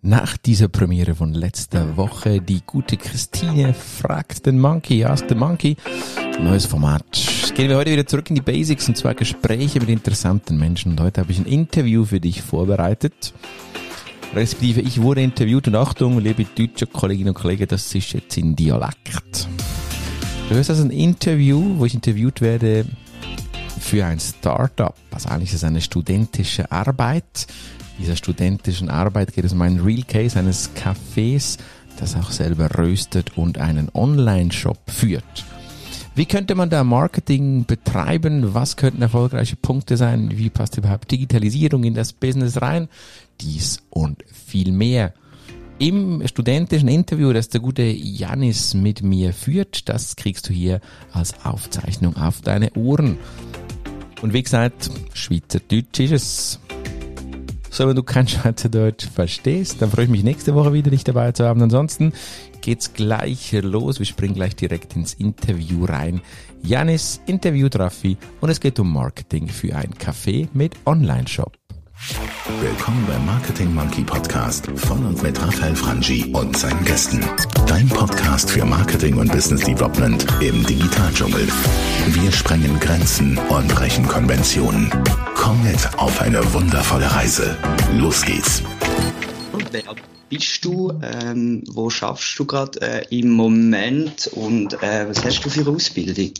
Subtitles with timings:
[0.00, 5.76] Nach dieser Premiere von letzter Woche, die gute Christine fragt den Monkey, ask the Monkey.
[6.40, 7.04] Neues Format.
[7.56, 10.92] Gehen wir heute wieder zurück in die Basics und zwar Gespräche mit interessanten Menschen.
[10.92, 13.34] Und heute habe ich ein Interview für dich vorbereitet.
[14.36, 18.54] Respektive, ich wurde interviewt und Achtung, liebe deutsche Kolleginnen und Kollegen, das ist jetzt in
[18.54, 19.48] Dialekt.
[20.48, 22.84] Du hörst also ein Interview, wo ich interviewt werde
[23.80, 24.94] für ein Startup.
[25.10, 27.48] Also eigentlich ist es eine studentische Arbeit
[27.98, 31.58] dieser studentischen Arbeit geht es um einen Real Case eines Cafés,
[31.98, 35.44] das auch selber röstet und einen Online-Shop führt.
[36.14, 38.54] Wie könnte man da Marketing betreiben?
[38.54, 40.36] Was könnten erfolgreiche Punkte sein?
[40.36, 42.88] Wie passt überhaupt Digitalisierung in das Business rein?
[43.40, 45.14] Dies und viel mehr.
[45.78, 50.80] Im studentischen Interview, das der gute Janis mit mir führt, das kriegst du hier
[51.12, 53.16] als Aufzeichnung auf deine Ohren.
[54.20, 56.60] Und wie gesagt, Schweizerdeutsch ist es.
[57.70, 61.32] So, wenn du kein Schweizerdeutsch verstehst, dann freue ich mich nächste Woche wieder, dich dabei
[61.32, 61.62] zu haben.
[61.62, 62.12] Ansonsten
[62.60, 63.98] geht's gleich los.
[63.98, 66.20] Wir springen gleich direkt ins Interview rein.
[66.62, 71.57] Janis interviewt Raffi und es geht um Marketing für ein Café mit Online-Shop.
[72.48, 77.20] Willkommen beim Marketing Monkey Podcast von und mit Raphael Frangi und seinen Gästen.
[77.66, 81.46] Dein Podcast für Marketing und Business Development im Digitaldschungel.
[82.06, 84.90] Wir sprengen Grenzen und brechen Konventionen.
[85.34, 87.54] Komm mit auf eine wundervolle Reise.
[87.92, 88.62] Los geht's.
[89.70, 89.82] Wer
[90.30, 90.98] bist du?
[91.02, 94.26] Ähm, wo schaffst du gerade äh, im Moment?
[94.28, 96.32] Und äh, was hast du für eine Ausbildung?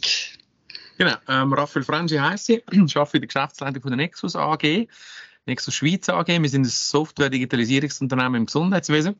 [0.96, 4.88] Genau, ähm, Raphael Frangi heisse ich, ich arbeite in der Geschäftsleitung von der Nexus AG.
[5.48, 6.28] Nexus Schweiz AG.
[6.28, 9.16] Wir sind ein Software-Digitalisierungsunternehmen im Gesundheitswesen.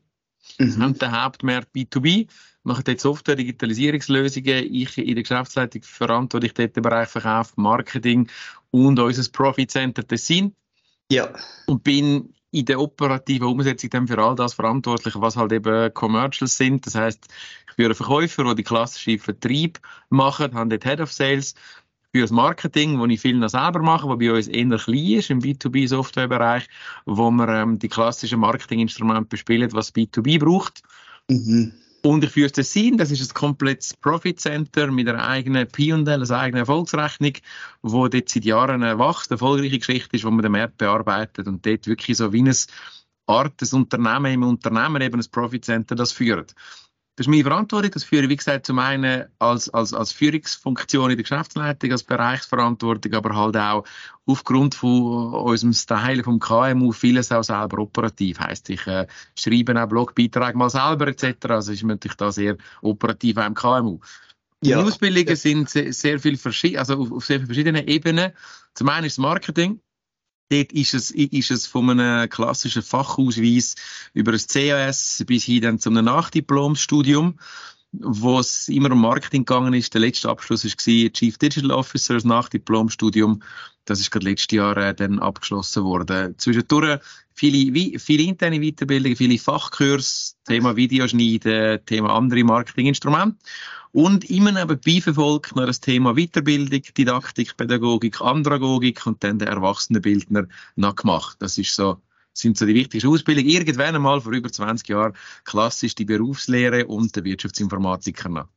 [0.57, 0.75] Mhm.
[0.75, 2.27] Wir haben den Hauptmarkt B2B,
[2.63, 4.73] machen dort Software-Digitalisierungslösungen.
[4.73, 8.29] Ich in der Geschäftsleitung verantwortlich dort den Bereich Verkauf, Marketing
[8.71, 10.55] und unser Profit Center Tessin.
[11.11, 11.33] Ja.
[11.65, 16.57] Und bin in der operativen Umsetzung dann für all das verantwortlich, was halt eben Commercials
[16.57, 16.85] sind.
[16.85, 17.27] Das heißt,
[17.67, 21.55] ich führe Verkäufer, die die klassische Vertrieb machen, haben dort Head of Sales
[22.11, 25.29] für das Marketing, wo ich viel noch selber mache, wo bei uns eher klein ist
[25.29, 26.67] im B2B-Softwarebereich,
[27.05, 30.81] wo wir ähm, die klassischen Marketinginstrumente bespielen, was B2B braucht.
[31.29, 31.73] Mhm.
[32.01, 36.07] Und ich führe das Sinn, das ist ein komplettes Profit Center mit einer eigenen P&L,
[36.07, 37.33] einer eigenen Erfolgsrechnung,
[37.81, 41.87] wo dort seit Jahren eine erfolgreiche Geschichte ist, wo man den Markt bearbeitet und dort
[41.87, 42.55] wirklich so wie eine
[43.27, 46.55] Art des Unternehmen im Unternehmen eben ein Profit Center das führt.
[47.19, 47.91] Das ist meine Verantwortung.
[47.91, 52.03] Das führe ich, wie gesagt, zum einen als, als, als Führungsfunktion in der Geschäftsleitung, als
[52.03, 53.83] Bereichsverantwortung, aber halt auch
[54.25, 58.39] aufgrund von unserem Style vom KMU vieles auch selber operativ.
[58.39, 59.05] Heißt, ich äh,
[59.37, 61.47] schreibe auch Blogbeiträge mal selber etc.
[61.49, 63.99] Also ist natürlich da sehr operativ auch im KMU.
[64.63, 64.81] Die ja.
[64.81, 66.39] Ausbildungen sind sehr, sehr viel
[66.77, 68.31] also auf, auf sehr verschiedenen Ebenen.
[68.75, 69.81] Zum einen ist das Marketing.
[70.49, 73.75] Dort ist es, ist es von einem klassischen Fachausweis
[74.13, 77.37] über das CAS bis hin dann zu einem Nachdiplomstudium,
[77.91, 79.93] wo es immer um Marketing gegangen ist.
[79.93, 83.43] Der letzte Abschluss war Chief Digital Officer, das Nachdiplomstudium.
[83.85, 86.35] Das ist gerade letztes Jahr äh, dann abgeschlossen worden.
[86.37, 86.99] Zwischendurch
[87.39, 93.37] viele, viele interne Weiterbildungen, viele Fachkurse, Thema Videoschneiden, Thema andere Marketinginstrumente.
[93.91, 100.47] Und immer nebenbei verfolgt noch das Thema Weiterbildung, Didaktik, Pädagogik, Andragogik und dann der Erwachsenenbildner
[100.75, 101.37] noch gemacht.
[101.39, 101.97] Das ist so,
[102.33, 103.49] sind so die wichtigsten Ausbildungen.
[103.49, 105.13] Irgendwann einmal vor über 20 Jahren
[105.43, 108.49] klassisch die Berufslehre und der Wirtschaftsinformatiker noch.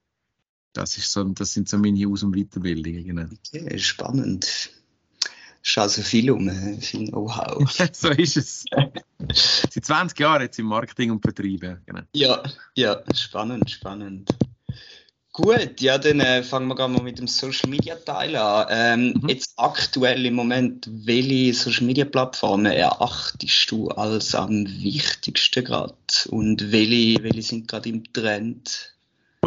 [0.74, 3.04] Das, ist so, das sind so meine Aus- und Weiterbildungen.
[3.04, 3.26] Genau.
[3.54, 4.81] Okay, spannend.
[5.62, 6.50] Ist also viel um,
[6.80, 7.70] viel Know-how.
[7.92, 8.64] so ist es.
[9.70, 11.60] Seit 20 Jahren jetzt im Marketing und Vertrieb.
[11.60, 12.02] Genau.
[12.14, 12.42] Ja,
[12.74, 14.30] ja, spannend, spannend.
[15.34, 18.66] Gut, ja, dann äh, fangen wir gerade mal mit dem Social Media Teil an.
[18.68, 19.28] Ähm, mhm.
[19.30, 25.94] Jetzt aktuell im Moment, welche Social Media Plattformen erachtest du als am wichtigsten gerade?
[26.28, 28.91] Und welche, welche sind gerade im Trend?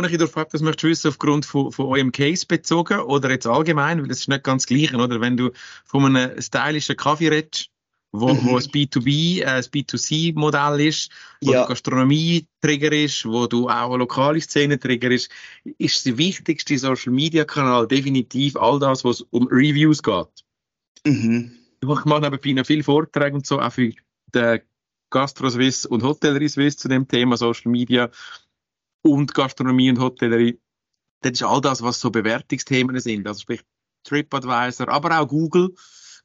[0.03, 3.47] Ich darauf habe, das möchtest du wissen, aufgrund von, von eurem Case bezogen oder jetzt
[3.47, 5.21] allgemein, weil das ist nicht ganz gleich, oder?
[5.21, 5.51] Wenn du
[5.85, 7.69] von einem stylischen Kaffee redest,
[8.11, 8.45] wo, mhm.
[8.45, 11.11] wo ein B2B, äh, ein B2C-Modell ist,
[11.41, 11.65] wo ja.
[11.65, 15.31] Gastronomie-Trigger ist, wo du auch eine lokale Szene-Trigger ist,
[15.77, 20.27] ist der wichtigste Social-Media-Kanal definitiv all das, was um Reviews geht.
[21.05, 21.53] Mhm.
[21.81, 23.91] Ich mache nebenbei noch viele Vorträge und so, auch für
[24.33, 24.61] den
[25.09, 28.09] Gastro-Swiss und Hotellerie-Swiss zu dem Thema Social Media
[29.05, 30.59] und Gastronomie und Hotellerie.
[31.21, 33.61] Das ist all das, was so Bewertungsthemen sind, also sprich
[34.03, 35.73] TripAdvisor, aber auch Google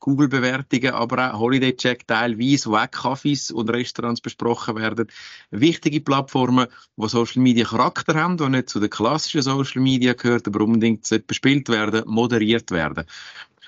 [0.00, 5.08] Google-Bewertungen, aber auch Holiday Check teilweise, wo auch Cafés und Restaurants besprochen werden.
[5.50, 10.48] Wichtige Plattformen, die Social Media Charakter haben, die nicht zu den klassischen Social Media gehört,
[10.48, 13.04] aber unbedingt bespielt werden, moderiert werden.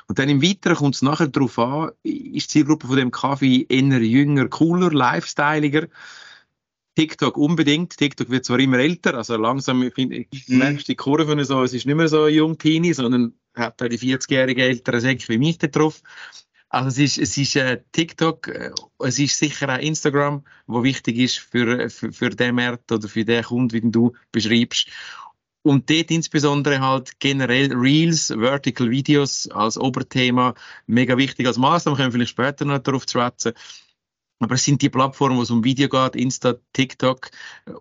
[0.08, 3.66] Und dann im Weiteren kommt es nachher darauf an, ist die Zielgruppe von dem Kaffee
[3.68, 5.88] eher jünger, cooler, lifestyleiger.
[6.94, 7.96] TikTok unbedingt.
[7.96, 10.58] TikTok wird zwar immer älter, also langsam find, ich mhm.
[10.58, 14.62] merkst die Kurve so, es ist nicht mehr so jung Teenie, sondern hat die 40-jährige
[14.62, 16.02] ältere Säcke wie mich da drauf.
[16.68, 21.18] Also es ist, es ist äh, TikTok, äh, es ist sicher auch Instagram, wo wichtig
[21.18, 24.88] ist für, für, für den Markt oder für den Kunden, wie du beschreibst.
[25.62, 30.54] Und dort insbesondere halt generell Reels, Vertical Videos als Oberthema
[30.86, 33.52] mega wichtig als Maßnahme, können wir vielleicht später noch darauf zu schwätzen.
[34.42, 37.30] Aber es sind die Plattformen, wo es um Video geht, Insta, TikTok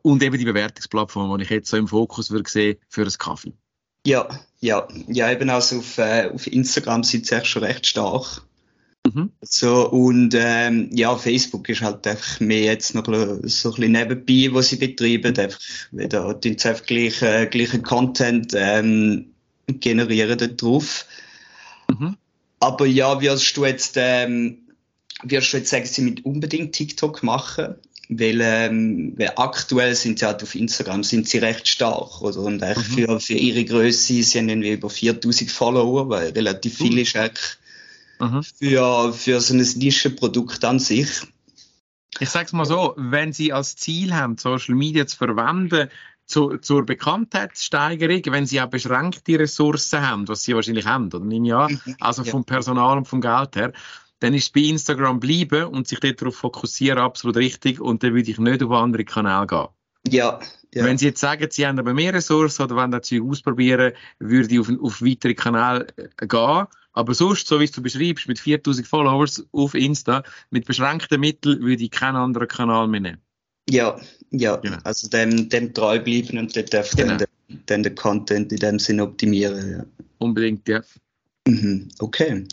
[0.04, 3.54] und eben die Bewertungsplattformen, die ich jetzt so im Fokus würde sehen für einen Kaffee.
[4.06, 4.28] Ja,
[4.60, 8.44] ja, ja, eben also auf, äh, auf Instagram sind sie schon recht stark.
[9.12, 9.32] Mhm.
[9.42, 14.54] So, und ähm, ja, Facebook ist halt einfach mehr jetzt noch so ein bisschen nebenbei,
[14.54, 15.38] was sie betreiben.
[15.38, 15.60] Einfach,
[15.92, 19.32] da sie einfach äh, gleichen Content ähm,
[19.68, 21.06] generieren da drauf.
[21.90, 22.18] Mhm.
[22.60, 24.60] Aber ja, wirst du jetzt, ähm,
[25.24, 27.76] wirst du jetzt sagen, sie mit unbedingt TikTok machen?
[28.10, 32.42] Weil, ähm, weil aktuell sind sie halt auf Instagram sind sie recht stark, oder?
[32.42, 32.76] Und mhm.
[32.76, 37.02] für, für ihre Größe, sie haben irgendwie über 4000 Follower, weil relativ viel uh.
[37.02, 37.58] ist eigentlich
[38.20, 38.44] mhm.
[38.44, 41.08] für, für so ein Nischenprodukt an sich.
[42.20, 45.90] Ich sag's mal so, wenn Sie als Ziel haben, Social Media zu verwenden,
[46.26, 51.48] zu, zur Bekanntheitssteigerung, wenn Sie auch beschränkte Ressourcen haben, was Sie wahrscheinlich haben, oder nehme
[51.48, 51.96] ich an, mhm.
[52.00, 53.74] also vom Personal und vom Geld her,
[54.22, 58.32] dann ist es bei Instagram bleiben und sich darauf fokussieren absolut richtig und dann würde
[58.32, 59.68] ich nicht auf andere Kanäle gehen.
[60.08, 60.40] Ja,
[60.74, 60.86] ja.
[60.86, 64.54] Wenn Sie jetzt sagen, Sie haben aber mehr Ressourcen oder wollen das Zeug ausprobieren, würde
[64.54, 66.66] ich auf, auf weitere Kanäle äh, gehen.
[66.94, 71.84] Aber sonst, so wie du beschreibst, mit 4000 Followers auf Insta, mit beschränkten Mitteln, würde
[71.84, 73.22] ich keinen anderen Kanal mehr nehmen.
[73.70, 74.00] Ja,
[74.32, 74.58] ja.
[74.58, 74.78] Genau.
[74.84, 77.18] Also dem, dem treu bleiben und dann darf genau.
[77.18, 77.28] dann,
[77.66, 79.72] dann den Content in dem Sinn optimieren.
[79.72, 79.86] Ja.
[80.20, 80.82] Unbedingt, ja.
[81.48, 82.46] Mhm, okay.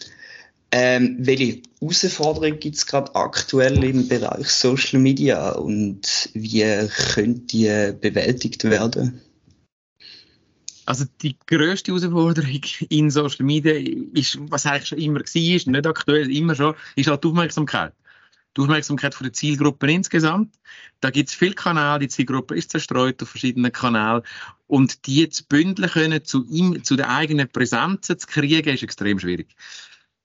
[0.71, 7.93] Ähm, welche Herausforderungen gibt es gerade aktuell im Bereich Social Media und wie könnte die
[7.99, 9.23] bewältigt werden?
[10.85, 13.75] Also die grösste Herausforderung in Social Media
[14.15, 17.93] ist, was eigentlich schon immer war, ist nicht aktuell, immer schon, ist halt die Aufmerksamkeit.
[18.57, 20.55] Die Aufmerksamkeit von der Zielgruppe insgesamt.
[21.01, 24.23] Da gibt es viele Kanäle, die Zielgruppe ist zerstreut auf verschiedenen Kanälen
[24.67, 29.19] und die zu bündeln können, zu, ihm, zu den eigenen Präsenzen zu kriegen, ist extrem
[29.19, 29.55] schwierig.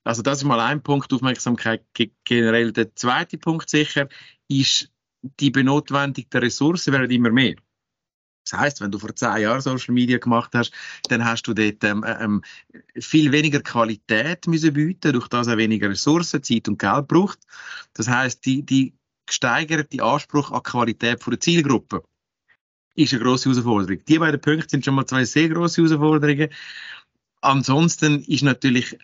[0.03, 1.85] Also das ist mal ein Punkt, Aufmerksamkeit
[2.25, 2.71] generell.
[2.71, 4.09] Der zweite Punkt sicher
[4.47, 4.91] ist,
[5.21, 7.55] die benotwendigten Ressourcen werden immer mehr.
[8.43, 10.73] Das heißt, wenn du vor zehn Jahren Social Media gemacht hast,
[11.07, 12.41] dann hast du dort ähm, ähm,
[12.99, 17.39] viel weniger Qualität müssen bieten, durch das auch weniger Ressourcen, Zeit und Geld braucht.
[17.93, 18.93] Das heißt, die, die
[19.25, 22.03] gesteigerte Anspruch an Qualität von der Zielgruppe
[22.95, 24.03] ist eine grosse Herausforderung.
[24.05, 26.49] Die beiden Punkte sind schon mal zwei sehr grosse Herausforderungen.
[27.39, 28.97] Ansonsten ist natürlich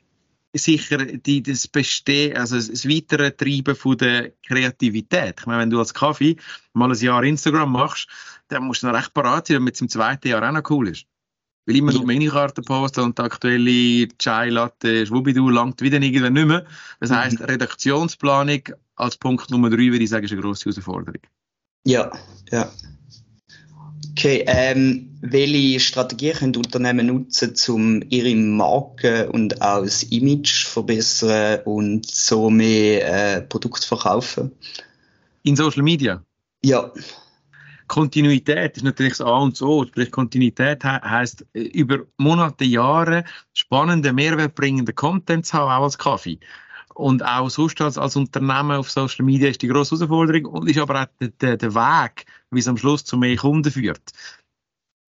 [0.54, 5.36] sicher die, das Bestehen, also das weitere Treiben von der Kreativität.
[5.40, 6.38] Ich meine, wenn du als Kaffee
[6.74, 8.08] mal ein Jahr Instagram machst,
[8.48, 10.90] dann musst du noch recht parat sein, damit es im zweiten Jahr auch noch cool
[10.90, 11.06] ist.
[11.66, 16.66] Weil immer nur Minikarten posten und die aktuelle Chai-Latte, Schwubidu langt wieder irgendwann nicht mehr.
[17.00, 17.46] Das heisst, mhm.
[17.46, 18.62] Redaktionsplanung
[18.96, 21.22] als Punkt Nummer drei, würde ich sagen, ist eine grosse Herausforderung.
[21.86, 22.12] Ja,
[22.52, 22.72] ja.
[24.20, 30.72] Okay, ähm, welche Strategie können Unternehmen nutzen, um ihre Marke und auch das Image zu
[30.72, 34.52] verbessern und so mehr äh, Produkte zu verkaufen?
[35.44, 36.22] In Social Media?
[36.62, 36.92] Ja.
[37.88, 39.86] Kontinuität ist natürlich das A und so.
[39.86, 43.24] Sprich, Kontinuität he heißt äh, über Monate, Jahre
[43.54, 46.40] spannende, mehrwertbringende Content zu haben, auch als Kaffee.
[46.94, 50.78] Und auch sonst als, als Unternehmen auf Social Media ist die grosse Herausforderung und ist
[50.78, 54.12] aber auch der, der Weg, wie es am Schluss zu mehr Kunden führt.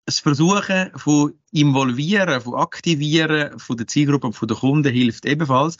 [0.05, 5.77] Das Versuchen von Involvieren, von Aktivieren von der Zielgruppe und von der Kunden hilft ebenfalls.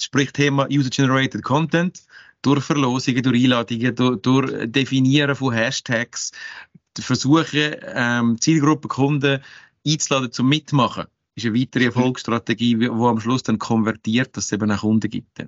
[0.00, 2.02] Sprich Thema User-Generated Content
[2.42, 6.32] durch Verlosungen, durch Einladungen, durch, durch Definieren von Hashtags,
[6.98, 9.42] versuchen, ähm, Zielgruppen Kunden
[9.86, 14.70] einzuladen zum Mitmachen ist eine weitere Erfolgsstrategie, die am Schluss dann konvertiert, dass es eben
[14.70, 15.44] auch Kunden gibt.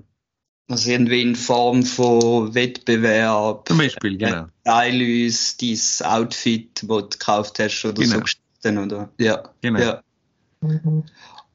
[0.68, 3.66] Also irgendwie in Form von Wettbewerb.
[3.66, 4.46] Zum Beispiel, äh, genau.
[4.64, 8.16] Teil uns dein Outfit, das du gekauft hast oder genau.
[8.16, 9.08] so gestalten, oder?
[9.18, 9.42] Ja.
[9.62, 9.80] Genau.
[9.80, 10.02] Ja.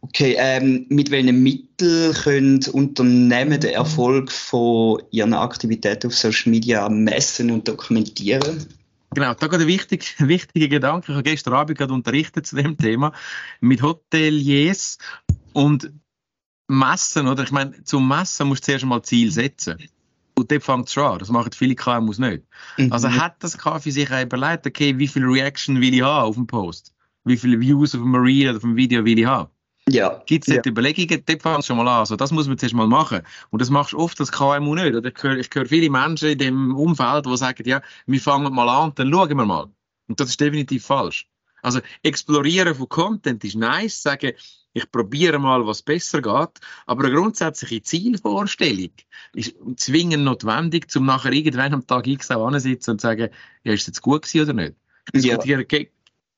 [0.02, 6.90] Okay, ähm, mit welchen Mitteln können Unternehmen den Erfolg von ihren Aktivitäten auf Social Media
[6.90, 8.66] messen und dokumentieren?
[9.14, 11.12] Genau, da geht ein wichtig, wichtiger Gedanke.
[11.12, 13.14] Ich habe gestern Abend gerade unterrichtet zu dem Thema
[13.62, 14.98] mit Hoteliers
[15.54, 15.92] und
[16.68, 17.44] Messen, oder?
[17.44, 19.78] Ich meine, zum Messen musst du zuerst mal Ziel setzen.
[20.36, 21.20] Und dort fängt es schon an.
[21.20, 22.44] Das machen viele KMUs nicht.
[22.78, 22.92] Mhm.
[22.92, 26.36] Also hat das Kaffee sich auch überlegt, okay, wie viel Reaction will ich haben auf
[26.36, 26.94] dem Post?
[27.24, 29.50] Wie viele Views auf dem Reel oder auf dem Video will ich haben?
[29.90, 30.22] Ja.
[30.26, 30.62] Gibt es ja.
[30.66, 32.00] Überlegungen, dort fängst schon mal an.
[32.00, 33.22] Also das muss man zuerst mal machen.
[33.50, 34.96] Und das machst du oft als KMU nicht.
[34.96, 38.54] Oder ich höre, ich höre viele Menschen in dem Umfeld, die sagen, ja, wir fangen
[38.54, 39.68] mal an dann schauen wir mal.
[40.08, 41.28] Und das ist definitiv falsch.
[41.62, 44.34] Also explorieren von Content ist nice, sagen,
[44.74, 48.92] ich probiere mal, was besser geht, aber eine grundsätzliche Zielvorstellung
[49.34, 53.30] ist zwingend notwendig, um nachher irgendwann am Tag X auch ansitzen und zu sagen,
[53.64, 54.76] ja, ist es jetzt gut gewesen oder nicht?
[55.14, 55.38] Ich Ja.
[55.38, 55.90] diskutiere ge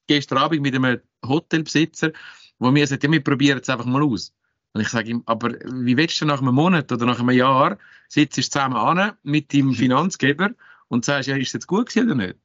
[0.08, 2.12] gestern Abend mit einem Hotelbesitzer,
[2.60, 4.34] wo mir sagt, ja, wir probieren es einfach mal aus.
[4.74, 7.78] Und ich sage ihm, aber wie willst du nach einem Monat oder nach einem Jahr
[8.10, 10.52] sitzt du zusammen an mit deinem Finanzgeber
[10.90, 12.36] und sagst, ja, ist es jetzt gut gewesen oder nicht?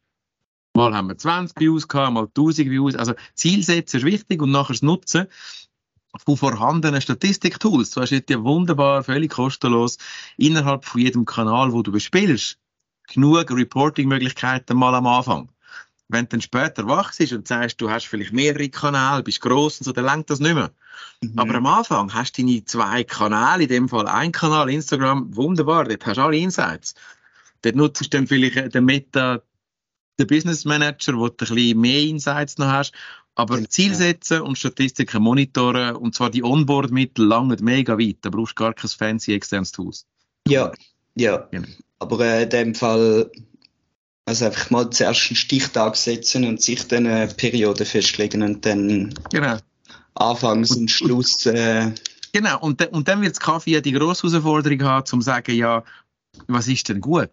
[0.74, 2.94] Mal haben wir 20 Views gehabt, mal 1000 Views.
[2.94, 5.26] Also Ziel setzen ist wichtig und nachher das Nutzen
[6.16, 7.90] von vorhandenen Statistiktools.
[7.90, 9.98] Du hast jetzt ja wunderbar, völlig kostenlos
[10.36, 12.58] innerhalb von jedem Kanal, wo du bespielst,
[13.06, 15.50] genug Reporting-Möglichkeiten mal am Anfang.
[16.08, 19.84] Wenn du dann später wachst und sagst, du hast vielleicht mehrere Kanäle, bist gross und
[19.84, 20.72] so, dann lenkt das nicht mehr.
[21.20, 21.38] Mhm.
[21.38, 25.84] Aber am Anfang hast du deine zwei Kanäle, in dem Fall ein Kanal, Instagram, wunderbar,
[25.84, 26.94] dort hast du alle Insights.
[27.62, 29.42] Dort nutzt du dann vielleicht den Meta,
[30.18, 32.92] den Business Manager, wo du ein bisschen mehr Insights noch hast.
[33.34, 33.68] Aber Genau.
[33.68, 38.18] Ziel setzen und Statistiken monitoren, und zwar die Onboard-Mittel langen mega weit.
[38.22, 40.06] Da brauchst du gar kein fancy externes Tools.
[40.48, 40.72] Ja,
[41.14, 41.48] ja.
[41.50, 41.68] Genau.
[42.00, 43.30] Aber äh, in dem Fall,
[44.26, 49.14] also einfach mal zuerst einen Stichtag setzen und sich dann eine Periode festlegen und dann
[49.30, 49.56] Genau.
[50.14, 51.46] Anfangs und Schluss.
[51.46, 51.92] Äh,
[52.32, 55.82] Genau, und, und dann wird Kaffee ja die grosse Herausforderung haben, zum zu sagen, ja,
[56.46, 57.30] was ist denn gut?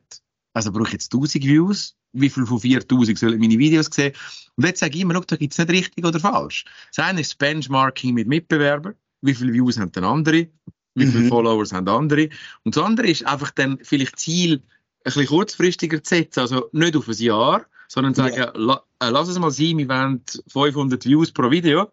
[0.54, 1.96] Also brauche ich jetzt 1000 Views?
[2.20, 4.14] Wie viel von 4000 sollen meine Videos sehen?
[4.56, 6.66] Und jetzt sage ich immer, schau, da gibt es nicht richtig oder falsch.
[6.96, 8.96] Das eine ist das Benchmarking mit Mitbewerbern.
[9.22, 10.48] Wie viele Views haben denn andere?
[10.96, 11.30] Wie viele Mhm.
[11.30, 12.30] Followers haben andere?
[12.64, 14.62] Und das andere ist einfach dann vielleicht Ziel ein
[15.04, 16.40] bisschen kurzfristiger zu setzen.
[16.40, 19.88] Also nicht auf ein Jahr, sondern zu sagen, la, äh, lass es mal sein, wir
[19.88, 21.92] wollen 500 Views pro Video.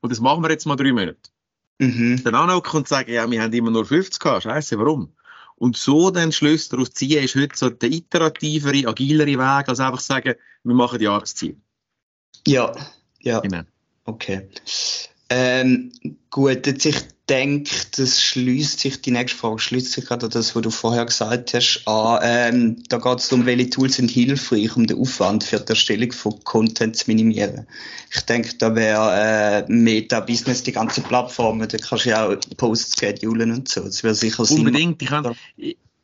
[0.00, 1.30] Und das machen wir jetzt mal drei Monate
[1.82, 2.22] mhm.
[2.24, 5.12] dann anhocken und sagen, ja, wir haben immer nur 50 gehabt, scheiße, warum?
[5.56, 10.00] Und so dann Schlüsse daraus ziehen, ist heute so der iterativere, agilere Weg, als einfach
[10.00, 11.56] sagen, wir machen Jahresziel.
[12.46, 12.74] Ja,
[13.20, 13.40] ja.
[13.40, 13.62] Genau.
[14.04, 14.48] Okay.
[15.28, 15.92] Ähm,
[16.30, 16.96] gut, jetzt ich
[17.32, 21.06] denke, das schließt sich, die nächste Frage schließt sich gerade an das, was du vorher
[21.06, 22.20] gesagt hast, an.
[22.22, 26.12] Ähm, da geht es darum, welche Tools sind hilfreich, um den Aufwand für die Erstellung
[26.12, 27.66] von Content zu minimieren.
[28.14, 32.36] Ich denke, da wäre äh, Meta Business, die ganze Plattform, da kannst du ja auch
[32.58, 33.80] Posts schedulen und so.
[33.80, 35.00] Das wäre sicher Unbedingt.
[35.00, 35.34] Ich kann,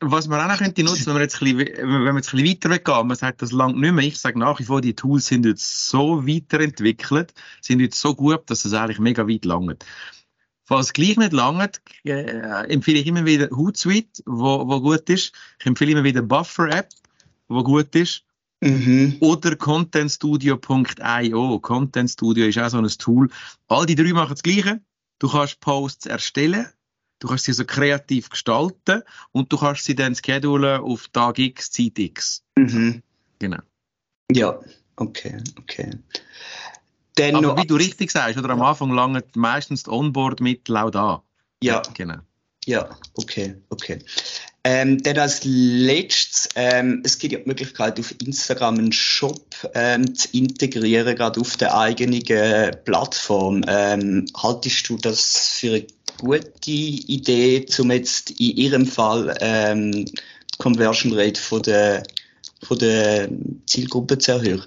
[0.01, 2.41] was man auch noch könnte nutzen, wenn man jetzt ein bisschen, wenn man jetzt ein
[2.41, 4.05] bisschen weiter weggeht, man sagt, das langt nicht mehr.
[4.05, 8.49] Ich sage nach wie vor, die Tools sind jetzt so weiterentwickelt, sind jetzt so gut,
[8.49, 9.85] dass es eigentlich mega weit langt.
[10.69, 15.33] Falls es gleich nicht langt, äh, empfehle ich immer wieder Hootsuite, wo, wo gut ist.
[15.59, 16.91] Ich empfehle immer wieder Buffer App,
[17.49, 18.25] wo gut ist.
[18.61, 19.17] Mhm.
[19.21, 21.61] Oder contentstudio.io.
[21.61, 23.31] Content Studio ist auch so ein Tool.
[23.69, 24.83] All die drei machen das Gleiche.
[25.19, 26.67] Du kannst Posts erstellen,
[27.21, 31.71] du kannst sie so kreativ gestalten und du kannst sie dann schedulen auf Tag X,
[31.71, 32.45] Zeit X.
[32.57, 33.03] Mhm.
[33.39, 33.63] Genau.
[34.31, 34.61] Ja,
[34.97, 35.93] okay, okay.
[37.19, 40.91] Dann Aber noch, wie du richtig sagst, oder am Anfang lange meistens die Onboard-Mittel auch
[40.91, 41.23] da.
[41.63, 42.19] ja, Genau.
[42.69, 43.99] Ja, okay, okay.
[44.63, 50.15] Ähm, dann als letztes, ähm, es gibt ja die Möglichkeit, auf Instagram einen Shop ähm,
[50.15, 53.65] zu integrieren, gerade auf der eigenen äh, Plattform.
[53.67, 55.87] Ähm, haltest du das für eine
[56.21, 62.03] gute Idee, um jetzt in Ihrem Fall ähm, die Conversion Rate von der,
[62.63, 63.31] von der
[63.65, 64.67] Zielgruppe zu erhöhen?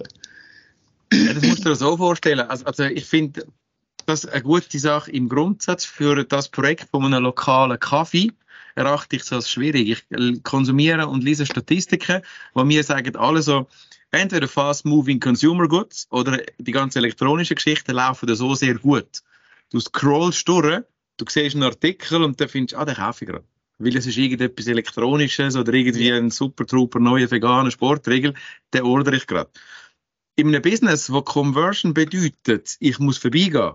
[1.11, 2.39] Ja, das musst du dir so vorstellen.
[2.39, 3.45] Also, also ich finde,
[4.05, 8.31] das eine gute Sache im Grundsatz für das Projekt von einem lokalen Kaffee
[8.75, 10.05] erachte ich es als schwierig.
[10.09, 12.21] Ich konsumiere und lese Statistiken,
[12.53, 13.67] wo mir sagen, alle so,
[14.11, 19.21] entweder fast-moving Consumer Goods oder die ganze elektronische Geschichte laufen da so sehr gut.
[19.71, 20.83] Du scrollst durch,
[21.17, 23.45] du siehst einen Artikel und dann findest du, ah, den kaufe ich gerade.
[23.79, 28.33] Weil es ist irgendetwas Elektronisches oder irgendwie ein super trooper neuer veganer Sportregel,
[28.73, 29.49] den ordere ich gerade.
[30.35, 33.73] In einem Business, wo Conversion bedeutet, ich muss vorbeigehen.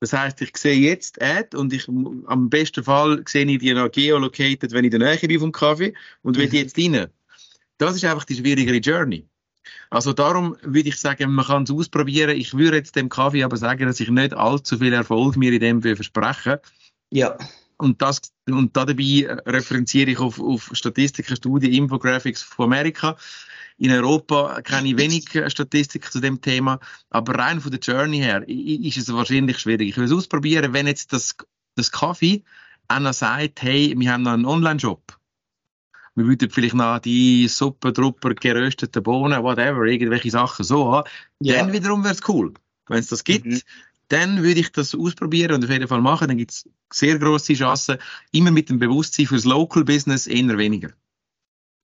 [0.00, 3.90] Das heißt, ich sehe jetzt Ad und ich, am besten Fall sehe ich die noch
[3.90, 6.54] geolocated, wenn ich in der Nähe bin vom Kaffee und will Mhm.
[6.54, 7.08] jetzt rein.
[7.78, 9.26] Das ist einfach die schwierigere Journey.
[9.90, 12.36] Also darum würde ich sagen, man kann es ausprobieren.
[12.36, 15.60] Ich würde jetzt dem Kaffee aber sagen, dass ich nicht allzu viel Erfolg mir in
[15.60, 16.60] dem verspreche.
[17.10, 17.36] Ja,
[17.78, 23.16] Und das, und da dabei referenziere ich auf, auf Statistiken, Studien, Infographics von Amerika.
[23.78, 26.80] In Europa kenne ich wenig Statistiken zu dem Thema,
[27.10, 29.90] aber rein von der Journey her ist es wahrscheinlich schwierig.
[29.90, 31.36] Ich will es ausprobieren, wenn jetzt das,
[31.76, 32.42] das Kaffee
[32.88, 35.16] einer sagt, hey, wir haben noch einen Online-Shop.
[36.16, 41.08] Wir würden vielleicht noch die Suppe, Trupper, gerösteten Bohnen, whatever, irgendwelche Sachen so haben.
[41.40, 41.54] ja.
[41.58, 42.54] Dann wiederum wäre es cool.
[42.88, 43.60] Wenn es das gibt, Mhm.
[44.08, 46.28] Dann würde ich das ausprobieren und auf jeden Fall machen.
[46.28, 47.98] Dann gibt es sehr grosse Chancen.
[48.32, 50.90] Immer mit dem Bewusstsein fürs Local Business eher weniger.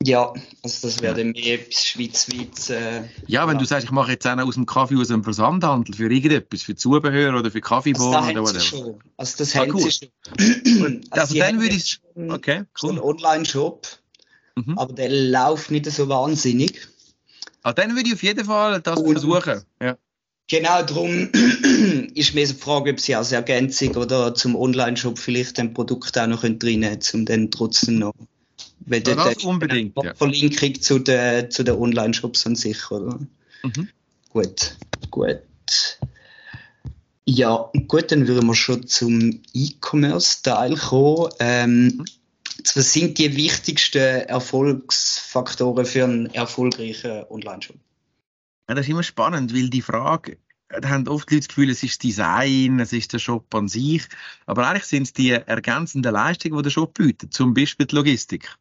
[0.03, 2.69] Ja, also das wäre dann mehr etwas schweizweit.
[2.69, 5.95] Äh, ja, wenn du sagst, ich mache jetzt einen aus dem Kaffee aus dem Versandhandel
[5.95, 8.61] für irgendetwas, für Zubehör oder für Kaffeebohnen also oder whatever.
[8.61, 9.01] Schon.
[9.17, 9.81] Also das Ah, haben cool.
[9.81, 11.01] sie schon.
[11.11, 12.01] Also, Also die dann würde ich...
[12.17, 13.05] Okay, so einen cool.
[13.17, 13.87] Online-Shop,
[14.57, 14.79] Mhm.
[14.79, 16.87] aber der läuft nicht so wahnsinnig.
[17.63, 19.63] Ah, dann würde ich auf jeden Fall das Und- versuchen.
[19.83, 19.97] Ja.
[20.49, 21.31] Genau darum
[22.15, 26.27] ist mir die Frage, ob sie als Ergänzung oder zum Online-Shop vielleicht ein Produkt auch
[26.27, 28.15] noch drin haben, um dann trotzdem noch.
[28.81, 30.15] Weil Ja, das unbedingt, eine ja.
[30.15, 33.19] Verlinkung zu den, zu den Online-Shops an sich, oder?
[33.63, 33.89] Mhm.
[34.31, 34.77] Gut,
[35.11, 35.41] gut.
[37.27, 41.31] Ja, gut, dann würden wir schon zum E-Commerce-Teil kommen.
[41.39, 42.05] Ähm,
[42.75, 47.77] was sind die wichtigsten Erfolgsfaktoren für einen erfolgreichen Online-Shop?
[48.69, 51.83] Ja, das ist immer spannend, weil die Frage, da haben oft Leute das Gefühl, es
[51.83, 54.07] ist Design, es ist der Shop an sich.
[54.47, 57.35] Aber eigentlich sind es die ergänzenden Leistungen, die der Shop bietet.
[57.35, 58.57] Zum Beispiel die Logistik.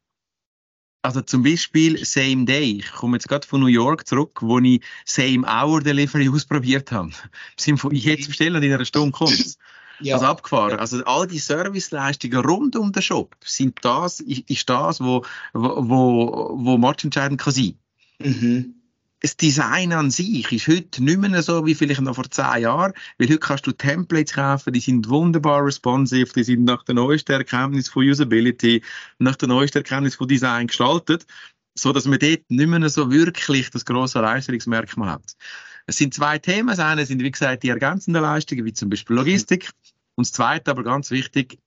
[1.01, 2.77] Also zum Beispiel Same Day.
[2.79, 7.09] Ich komme jetzt gerade von New York zurück, wo ich Same Hour Delivery ausprobiert habe.
[7.09, 7.13] Im
[7.57, 9.57] Sinne von, ich jetzt bestelle und in einer Stunde kommt
[9.99, 10.79] Ja, Also abgefahren.
[10.79, 15.89] Also all die Serviceleistungen rund um den Shop sind das, ist ist das, wo, wo,
[15.89, 17.77] wo, wo matchentscheidend kann sein.
[18.19, 18.82] mhm.
[19.23, 22.91] Das Design an sich ist heute nicht mehr so wie vielleicht noch vor zehn Jahren,
[23.17, 27.31] weil heute kannst du Templates kaufen, die sind wunderbar responsive, die sind nach der neuesten
[27.31, 28.83] Erkenntnis von Usability,
[29.19, 31.25] nach der neuesten Erkenntnis von Design gestaltet,
[31.73, 35.37] so dass man dort nicht mehr so wirklich das grosse Leistungsmerkmal hat.
[35.85, 36.67] Es sind zwei Themen.
[36.67, 39.71] Das eine sind, wie gesagt, die ergänzenden Leistungen, wie zum Beispiel Logistik.
[40.15, 41.59] Und das zweite, aber ganz wichtig,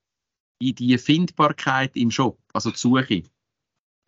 [0.61, 3.23] die Findbarkeit im Shop, also die Suche.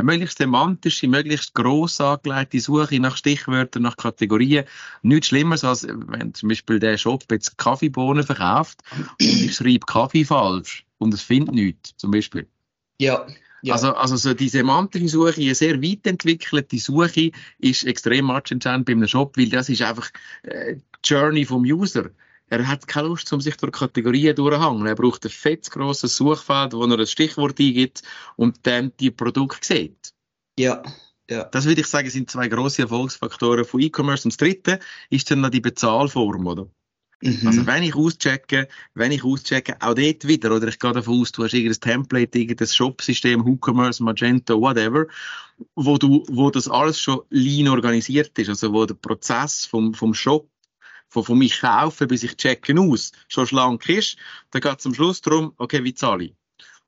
[0.00, 4.64] Möglichst semantische, möglichst gross angelegte Suche nach Stichwörtern, nach Kategorien.
[5.02, 10.24] Nichts Schlimmeres, als wenn zum Beispiel der Shop jetzt Kaffeebohnen verkauft und ich schreibe Kaffee
[10.24, 12.46] falsch und es findet nichts, zum Beispiel.
[12.98, 13.26] ja,
[13.62, 13.74] ja.
[13.74, 18.92] Also, also so die semantische Suche, eine sehr weit entwickelte Suche ist extrem matchentscheidend bei
[18.92, 20.10] einem Shop, weil das ist einfach
[20.42, 22.10] äh, die Journey vom User.
[22.50, 24.86] Er hat keine Lust, um sich durch Kategorien durchzuhangen.
[24.86, 28.02] Er braucht ein fettes, grosses Suchfeld, wo er ein Stichwort eingibt
[28.36, 30.12] und dann die Produkte sieht.
[30.58, 30.82] ja,
[31.30, 31.44] ja.
[31.44, 34.24] Das würde ich sagen, sind zwei grosse Erfolgsfaktoren von E-Commerce.
[34.24, 34.80] Und das dritte
[35.10, 36.68] ist dann noch die Bezahlform, oder?
[37.20, 37.46] Mhm.
[37.46, 41.32] Also wenn ich auschecke, wenn ich auschecke, auch dort wieder, oder ich gehe davon aus,
[41.32, 45.06] du hast irgendein Template, irgendein Shop-System, WooCommerce, Magento, whatever,
[45.74, 50.14] wo du, wo das alles schon lean organisiert ist, also wo der Prozess vom, vom
[50.14, 50.48] Shop,
[51.08, 54.16] von, von mich kaufen bis ich checken aus, schon schlank ist,
[54.50, 56.34] dann geht es am Schluss darum, okay, wie zahle ich?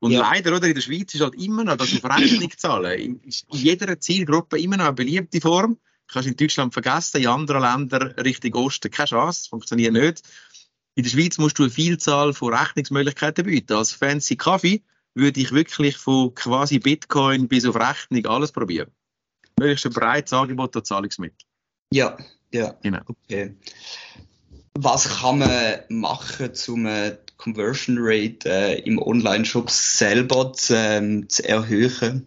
[0.00, 0.20] Und Ja.
[0.20, 2.98] leider, oder, in der Schweiz ist halt immer noch das auf Rechnung zahlen.
[2.98, 5.78] In, ist in jeder Zielgruppe immer noch eine beliebte Form.
[6.08, 10.22] Kannst in Deutschland vergessen, in anderen Ländern Richtung Osten keine Chance, funktioniert nicht.
[10.94, 13.74] In der Schweiz musst du eine Vielzahl von Rechnungsmöglichkeiten bieten.
[13.74, 14.82] Als fancy Kaffee
[15.14, 18.90] würde ich wirklich von quasi Bitcoin bis auf Rechnung alles probieren.
[19.58, 21.46] Möglichst ein breites Angebot an Zahlungsmitteln.
[21.92, 22.16] Ja,
[22.52, 22.74] ja.
[22.82, 23.00] Genau.
[23.06, 23.54] Okay.
[24.74, 31.28] Was kann man machen, um äh, die Conversion Rate äh, im Online-Shop selber zu, ähm,
[31.28, 32.24] zu erhöhen?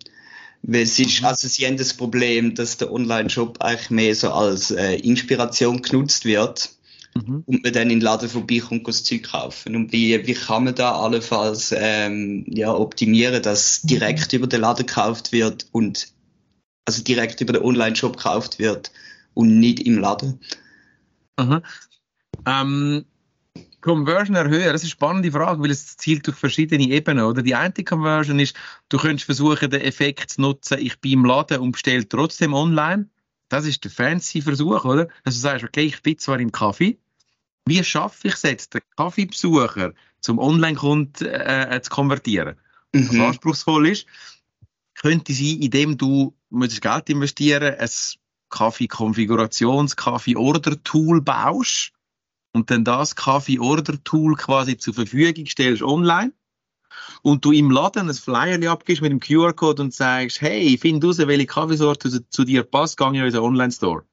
[0.62, 4.72] Weil es ist, also sie haben das Problem, dass der Online-Shop eigentlich mehr so als
[4.72, 6.70] äh, Inspiration genutzt wird
[7.16, 7.44] Mhm.
[7.46, 9.76] und man dann in den Laden vorbeikommt und das Zeug kaufen.
[9.76, 14.86] Und wie, wie kann man da allenfalls ähm, ja, optimieren, dass direkt über den Laden
[14.86, 16.08] gekauft wird und
[16.86, 18.92] also direkt über den Online-Shop gekauft wird
[19.34, 20.40] und nicht im Laden?
[22.46, 23.06] Ähm,
[23.82, 27.42] Conversion erhöhen, das ist eine spannende Frage, weil es zielt durch verschiedene Ebenen, oder?
[27.42, 28.56] Die eine Conversion ist,
[28.90, 33.10] du könntest versuchen, den Effekt zu nutzen, ich bin im Laden und bestelle trotzdem online.
[33.50, 35.08] Das ist der fancy Versuch, oder?
[35.26, 36.98] Dass du sagst, okay, ich bin zwar im Kaffee,
[37.66, 42.56] wie schaffe ich es jetzt, den Kaffeebesucher zum Online-Kunden äh, zu konvertieren?
[42.94, 43.22] was Mhm.
[43.22, 44.06] anspruchsvoll ist,
[44.96, 47.90] könnte sein, indem du Geld investieren, ein
[48.54, 51.92] Kaffee-Konfigurations-, Kaffee-Order-Tool baust
[52.54, 56.34] und dann das Kaffee-Order-Tool quasi zur Verfügung stellst online
[57.24, 61.18] und du im Laden ein Flyer abgibst mit dem QR-Code und sagst, hey, find raus,
[61.18, 64.06] welche Kaffeesorte zu, zu dir passt, geh in unseren Online-Store.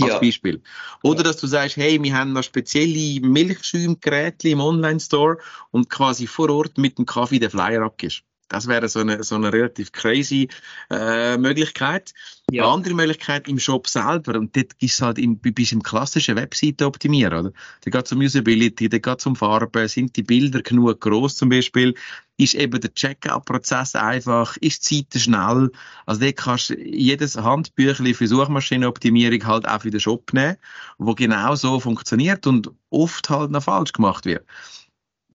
[0.00, 0.18] Als Ja.
[0.18, 0.62] Beispiel.
[1.02, 5.36] Oder dass du sagst, hey, wir haben noch spezielle Milchschäumgeräte im Online-Store
[5.70, 8.24] und quasi vor Ort mit dem Kaffee den Flyer abgibst.
[8.52, 10.46] Das wäre so eine, so eine relativ crazy
[10.90, 12.12] äh, Möglichkeit.
[12.50, 12.64] Ja.
[12.64, 16.84] Eine andere Möglichkeit im Shop selber, und dort ist halt im, bist im klassischen Webseite
[16.84, 17.52] optimieren, oder?
[17.80, 21.36] Da geht es um Usability, da geht es um Farben, sind die Bilder genug groß
[21.36, 21.94] zum Beispiel,
[22.36, 25.70] ist eben der Checkout-Prozess einfach, ist die Seite schnell,
[26.04, 30.56] also dort kannst du jedes Handbüchlein für Suchmaschinenoptimierung halt auch für den Shop nehmen,
[30.98, 34.44] wo genau so funktioniert und oft halt noch falsch gemacht wird.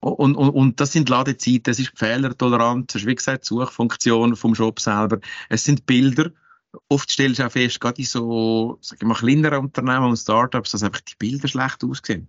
[0.04, 4.36] Und, und, und das sind Ladezeiten, es ist Fehlertoleranz, es ist wie gesagt die Suchfunktion
[4.36, 6.30] vom Shop selber, es sind Bilder.
[6.88, 10.72] Oft stellst du auch fest, gerade in so, sag ich mal, kleineren Unternehmen und Startups,
[10.72, 12.28] dass einfach die Bilder schlecht aussehen.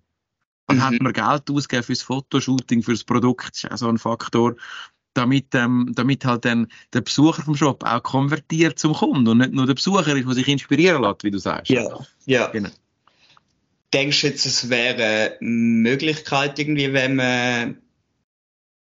[0.67, 0.83] Dann mhm.
[0.83, 4.55] hat man Geld ausgegeben fürs Fotoshooting, fürs Produkt, das ist auch so ein Faktor,
[5.13, 9.51] damit, ähm, damit halt dann der Besucher vom Shop auch konvertiert zum Kunden und nicht
[9.51, 11.69] nur der Besucher ist, der sich inspirieren lässt, wie du sagst.
[11.69, 11.89] Ja,
[12.25, 12.47] ja.
[12.47, 12.69] Genau.
[13.95, 17.77] Denkst du jetzt, es wäre eine Möglichkeit irgendwie, wenn man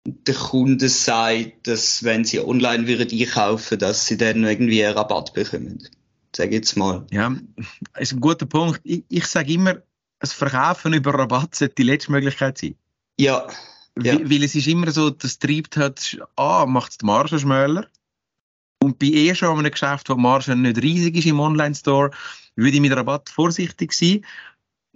[0.05, 5.33] der Kunde sagt, dass wenn sie online würden einkaufen, dass sie dann irgendwie einen Rabatt
[5.33, 5.81] bekommen?
[6.35, 7.07] Sag jetzt mal.
[7.09, 7.33] Ja,
[7.97, 8.81] ist ein guter Punkt.
[8.83, 9.77] Ich, ich sage immer,
[10.19, 12.75] das Verkaufen über Rabatt sollte die letzte Möglichkeit sein.
[13.17, 13.47] Ja.
[14.03, 14.13] ja.
[14.13, 17.87] Weil, weil, es ist immer so, das treibt hat, A, macht es die Marge schmäler.
[18.83, 22.11] Und bei eh schon einem Geschäft, wo die Marge nicht riesig ist im Online-Store,
[22.57, 24.25] würde ich mit Rabatt vorsichtig sein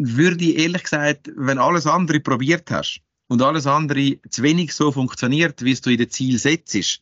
[0.02, 4.92] würde ich ehrlich gesagt, wenn alles andere probiert hast und alles andere zu wenig so
[4.92, 7.02] funktioniert, wie es du in den Ziel setzt,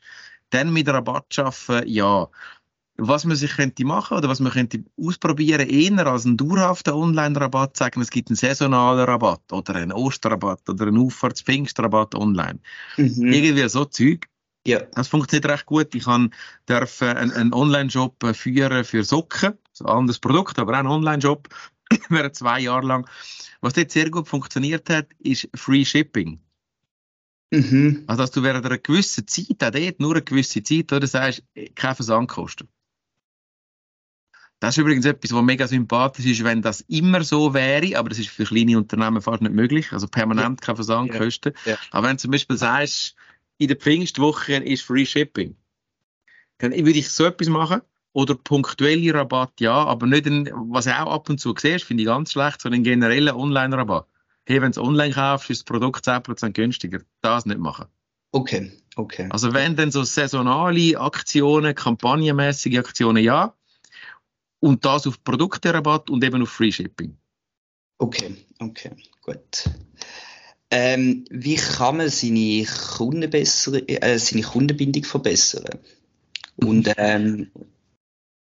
[0.50, 2.28] dann mit Rabatt schaffen, ja.
[3.02, 7.78] Was man sich könnte machen oder was man könnte ausprobieren, eher als einen dauerhaften Online-Rabatt
[7.78, 12.60] sagen, es gibt einen saisonalen Rabatt oder einen Osterrabatt oder einen Aufahrts-Pfingstrabatt online.
[12.98, 13.32] Mhm.
[13.32, 14.28] Irgendwie so Zeug.
[14.68, 14.82] Ja.
[14.82, 15.96] Das funktioniert recht gut.
[15.96, 16.34] Ich kann,
[16.66, 21.48] darf einen, einen Online-Shop führen für Socken, anderes Produkt, aber auch einen Online-Shop
[22.10, 23.10] während zwei Jahre lang.
[23.62, 26.40] Was dort sehr gut funktioniert hat, ist Free Shipping.
[27.52, 28.04] Mhm.
[28.08, 31.44] Also, dass du während einer gewissen Zeit, auch dort nur eine gewisse Zeit, oder sagst,
[31.76, 32.68] kein Versandkosten.
[34.60, 38.20] Das ist übrigens etwas, was mega sympathisch ist, wenn das immer so wäre, aber das
[38.20, 41.54] ist für kleine Unternehmen fast nicht möglich, also permanent keine Versandkosten.
[41.66, 41.72] Ja.
[41.72, 41.78] Ja.
[41.92, 43.16] Aber wenn du zum Beispiel sagst,
[43.58, 45.56] in der Pfingstwoche ist Free Shipping,
[46.58, 47.82] dann würde ich so etwas machen,
[48.14, 52.08] oder punktuelle Rabatt, ja, aber nicht, ein, was auch ab und zu siehst, finde ich
[52.08, 54.08] ganz schlecht, sondern einen generellen Online-Rabatt.
[54.46, 57.02] Hey, wenn du online kaufst, ist das Produkt 10% günstiger.
[57.22, 57.86] Das nicht machen.
[58.32, 59.28] Okay, okay.
[59.32, 63.54] Also wenn dann so saisonale Aktionen, kampagnenmäßige Aktionen, ja.
[64.60, 67.16] Und das auf Produkte-Rabatt und eben auf Free Shipping.
[68.00, 68.92] Okay, okay,
[69.22, 69.70] gut.
[70.72, 75.80] Ähm, wie kann man seine, Kunden bessere, äh, seine Kundenbindung verbessern?
[76.58, 77.52] Und ähm,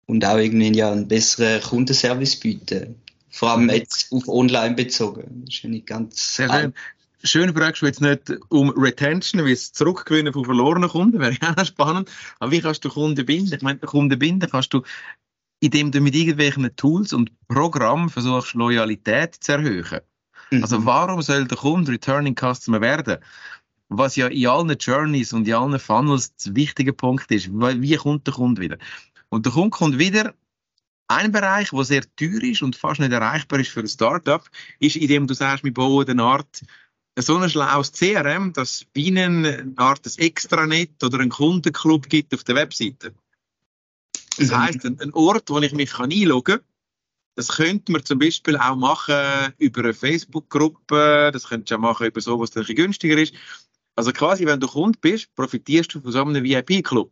[0.06, 2.96] und auch irgendwie ja einen besseren Kundenservice bieten.
[3.30, 5.44] Vor allem jetzt auf online bezogen.
[5.46, 6.36] Das ist ja nicht ganz.
[6.36, 6.74] Sehr schön.
[7.26, 11.56] Schön fragst du jetzt nicht um Retention, wie es Zurückgewinnen von verlorenen Kunden, wäre ja
[11.58, 12.12] auch spannend.
[12.40, 13.54] Aber wie kannst du Kunden binden?
[13.54, 14.84] Ich meine, Kunden binden kannst du,
[15.62, 20.02] indem du mit irgendwelchen Tools und Programmen versuchst, Loyalität zu erhöhen.
[20.52, 20.64] Mhm.
[20.64, 23.20] Also warum soll der Kunde Returning Customer werden?
[23.88, 27.50] Was ja in allen Journeys und in allen Funnels der wichtige Punkt ist.
[27.52, 28.78] Wie kommt der Kunde wieder?
[29.34, 30.36] Und der Kunde kommt wieder
[31.08, 34.48] ein Bereich, der sehr teuer ist und fast nicht erreichbar ist für ein Startup,
[34.80, 36.62] ist, indem du sagst, wir bauen eine Art
[37.18, 42.32] so ein schlaues CRM, dass es Ihnen eine Art ein Extranet oder einen Kundenclub gibt
[42.36, 43.16] auf der Webseite.
[44.38, 44.58] Das mhm.
[44.58, 46.66] heisst, ein Ort, wo ich mich einloggen kann,
[47.34, 52.06] das könnte man zum Beispiel auch machen über eine Facebook-Gruppe, das könntest du auch machen
[52.06, 53.34] über so, was ein günstiger ist.
[53.96, 57.12] Also quasi, wenn du Kunde bist, profitierst du von so einem VIP-Club.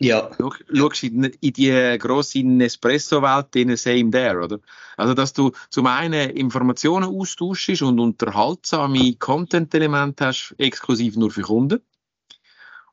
[0.00, 0.30] Ja.
[0.72, 4.58] Schaust in, in die grosse Nespresso-Welt, in same there, oder?
[4.96, 11.80] Also, dass du zum einen Informationen austauschst und unterhaltsame Content-Elemente hast, exklusiv nur für Kunden.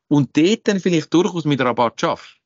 [0.08, 2.38] Und dort dann vielleicht durchaus mit Rabatt schaffst.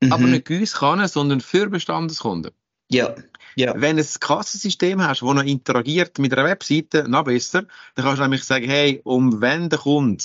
[0.00, 0.12] Mhm.
[0.12, 2.52] Aber nicht uns kann, sondern für Bestandeskunden.
[2.90, 3.14] Ja.
[3.56, 3.74] Ja.
[3.76, 8.18] Wenn du ein Kassensystem hast, das noch interagiert mit einer Webseite, noch besser, dann kannst
[8.18, 10.22] du nämlich sagen, hey, um wenn der Kunde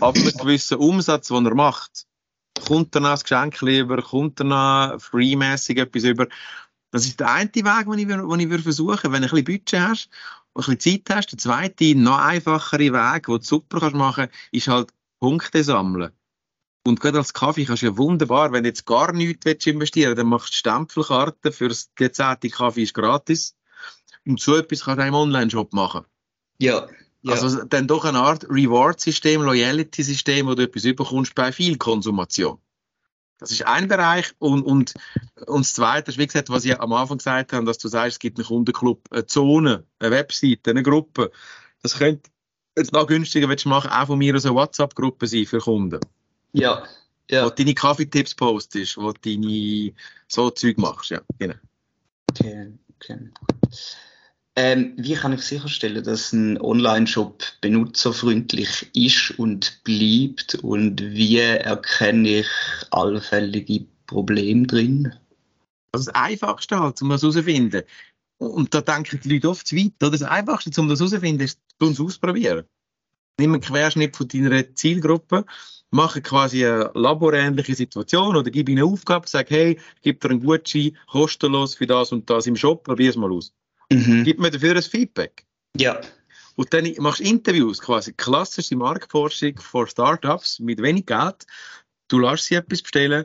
[0.00, 2.06] ab einem gewissen Umsatz, den er macht,
[2.60, 6.28] kommt noch ein Geschenk über, kommt noch freemässig etwas über.
[6.90, 9.44] Das ist der eine Weg, den ich, den ich würde versuchen Wenn du ein bisschen
[9.44, 10.10] Budget hast
[10.52, 14.28] und ein bisschen Zeit hast, der zweite, noch einfachere Weg, den du super kannst machen
[14.28, 16.12] kannst, ist halt Punkte sammeln.
[16.86, 20.18] Und gerade als Kaffee kannst du ja wunderbar, wenn du jetzt gar nichts investieren willst,
[20.18, 23.54] dann machst du Stempelkarten für den zehnten Kaffee ist gratis.
[24.26, 26.04] Und so etwas kannst du auch im Online-Shop machen.
[26.58, 26.88] Ja.
[27.22, 27.32] Ja.
[27.32, 32.58] Also dann doch eine Art Reward-System, Loyalty-System, wo du etwas überkommst bei viel Konsumation.
[33.38, 34.32] Das ist ein Bereich.
[34.38, 34.94] Und, und,
[35.46, 38.12] und das Zweite ist, wie gesagt, was ich am Anfang gesagt habe, dass du sagst,
[38.12, 41.30] es gibt einen Kundenclub, eine Zone, eine Webseite, eine Gruppe.
[41.82, 42.30] Das könnte
[42.76, 46.00] jetzt noch günstiger, wenn du machen, auch von mir eine WhatsApp-Gruppe sein für Kunden.
[46.52, 46.84] Ja,
[47.30, 47.44] ja.
[47.44, 49.92] Wo du deine Kaffeetipps postest, wo du deine
[50.28, 51.54] so Zeug machst, ja, genau.
[52.30, 53.30] Okay, okay.
[54.56, 62.40] Ähm, wie kann ich sicherstellen, dass ein Online-Shop benutzerfreundlich ist und bleibt und wie erkenne
[62.40, 62.48] ich
[62.90, 65.14] allfällige Probleme drin?
[65.92, 67.82] Das Einfachste halt, um das herauszufinden.
[68.38, 69.92] Und da denken die Leute oft zu weit.
[70.00, 70.10] Oder?
[70.10, 72.64] Das Einfachste, um das herauszufinden, ist, bei uns ausprobieren.
[73.38, 75.44] Nimm einen Querschnitt von deiner Zielgruppe,
[75.90, 80.44] mache quasi eine laborähnliche Situation oder gib ihnen eine Aufgabe, sag, hey, gib dir einen
[80.44, 83.52] Gutschein, kostenlos für das und das im Shop, probier es mal aus.
[83.92, 84.24] Mhm.
[84.24, 85.46] Gib mir dafür ein Feedback.
[85.76, 86.00] Ja,
[86.56, 91.46] Und dann machst du Interviews, quasi klassische Marktforschung für Startups mit wenig Geld.
[92.08, 93.24] Du lässt sie etwas bestellen,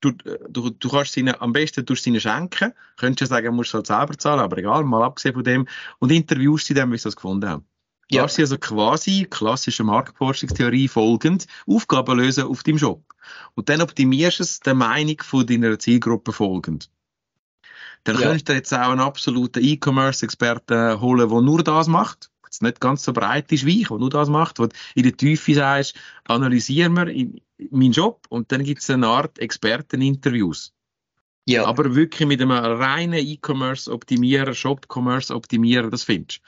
[0.00, 0.12] du,
[0.48, 2.72] du, du kannst ihnen am besten durch ihnen schenken.
[2.96, 5.68] Könntest ja sagen, du musst es halt selber zahlen, aber egal, mal abgesehen von dem.
[5.98, 7.64] Und interviewst sie dann, wie sie das gefunden haben.
[8.10, 8.22] Ja.
[8.22, 13.02] Lass sie also quasi klassischer Marktforschungstheorie folgend Aufgaben lösen auf deinem Shop.
[13.54, 16.90] Und dann optimierst du es der Meinung von deiner Zielgruppe folgend.
[18.04, 18.22] Dann Ja.
[18.22, 22.30] könntest du jetzt auch einen absoluten E-Commerce-Experten holen, der nur das macht.
[22.44, 25.16] Jetzt nicht ganz so breit ist wie ich, der nur das macht, wo in der
[25.16, 30.72] Tiefe sagst, analysieren wir in- meinen Job und dann gibt es eine Art Experteninterviews.
[31.48, 36.42] ja, Aber wirklich mit einem reinen E-Commerce-Optimierer, Shop-Commerce-Optimierer, das findest du.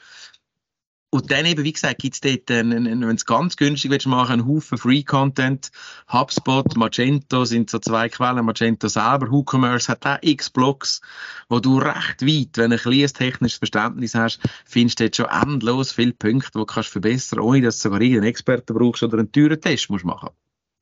[1.14, 4.48] Und dann eben, wie gesagt, gibt es dort, wenn es ganz günstig willst machen, einen
[4.48, 5.70] Haufen Free-Content.
[6.12, 8.44] HubSpot, Magento sind so zwei Quellen.
[8.44, 11.02] Magento selber, WooCommerce hat auch x Blogs,
[11.48, 15.26] wo du recht weit, wenn du ein kleines technisches Verständnis hast, findest du dort schon
[15.26, 19.18] endlos viele Punkte, die du kannst verbessern, ohne dass du sogar irgendeinen Experten brauchst oder
[19.18, 20.30] einen teuren Test musst machen.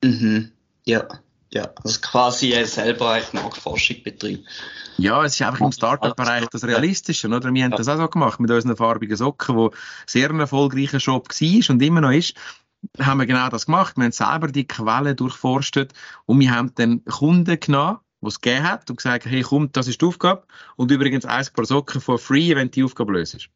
[0.03, 0.53] mhm.
[0.87, 1.09] ja,
[1.53, 1.73] ja.
[1.83, 4.47] Also quasi äh, selber eigentlich Marktforschung betreiben.
[4.99, 7.53] Ja, es ist einfach im Startup-Bereich das Realistische, oder?
[7.53, 9.71] Wir haben das auch so gemacht mit unseren farbigen Socken, wo
[10.07, 12.35] sehr ein erfolgreicher Shop war und immer noch ist.
[12.99, 13.97] Haben wir genau das gemacht.
[13.97, 15.93] Wir haben selber die Quellen durchforstet
[16.27, 19.89] und wir haben dann Kunden genommen, die es gegeben hat und gesagt, hey, komm, das
[19.89, 23.49] ist die Aufgabe und übrigens ein paar Socken for free, wenn du die Aufgabe löst.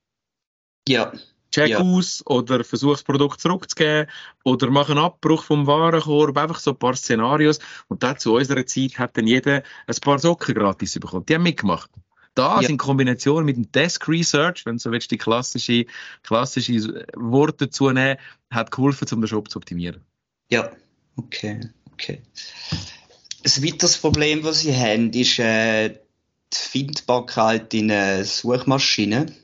[0.89, 1.13] Ja,
[1.57, 1.79] Check Ja.
[1.81, 4.09] aus oder versuch das Produkt zurückzugeben
[4.45, 7.61] oder mach einen Abbruch vom Warenkorb, einfach so ein paar Szenarios.
[7.89, 11.25] Und da zu unserer Zeit hat dann jeder ein paar Socken gratis bekommen.
[11.27, 11.91] Die haben mitgemacht.
[12.35, 12.69] Das Ja.
[12.69, 15.87] in Kombination mit dem Desk Research, wenn du so willst, die klassische,
[16.23, 18.19] klassische Worte dazu nehmen,
[18.51, 20.03] hat geholfen, um den Shop zu optimieren.
[20.51, 20.71] ja,
[21.17, 22.21] okay, okay.
[23.45, 25.99] Ein weiteres Problem, das sie haben, ist äh, die
[26.59, 29.35] Findbarkeit in äh, Suchmaschinen.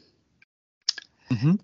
[1.30, 1.60] Mhm.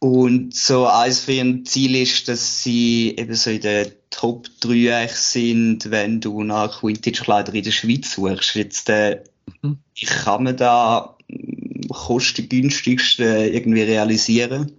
[0.00, 4.94] Und so eins für ein Ziel ist, dass sie eben so in den Top 3
[4.96, 8.54] eigentlich sind, wenn du nach Vintage-Kleider in der Schweiz suchst.
[8.54, 9.24] Jetzt, äh,
[9.62, 9.78] Mhm.
[9.96, 14.72] wie kann man da mm, kostengünstigst irgendwie realisieren?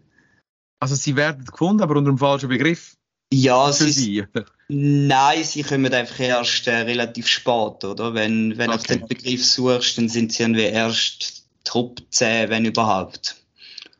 [0.79, 2.95] Also sie werden gefunden, aber unter dem falschen Begriff
[3.33, 4.25] Ja, sie, sie.
[4.69, 8.13] nein, sie kommen einfach erst äh, relativ spät, oder?
[8.13, 8.99] Wenn, wenn du auf Okay.
[8.99, 13.38] den Begriff suchst, dann sind sie irgendwie erst Top 10, wenn überhaupt.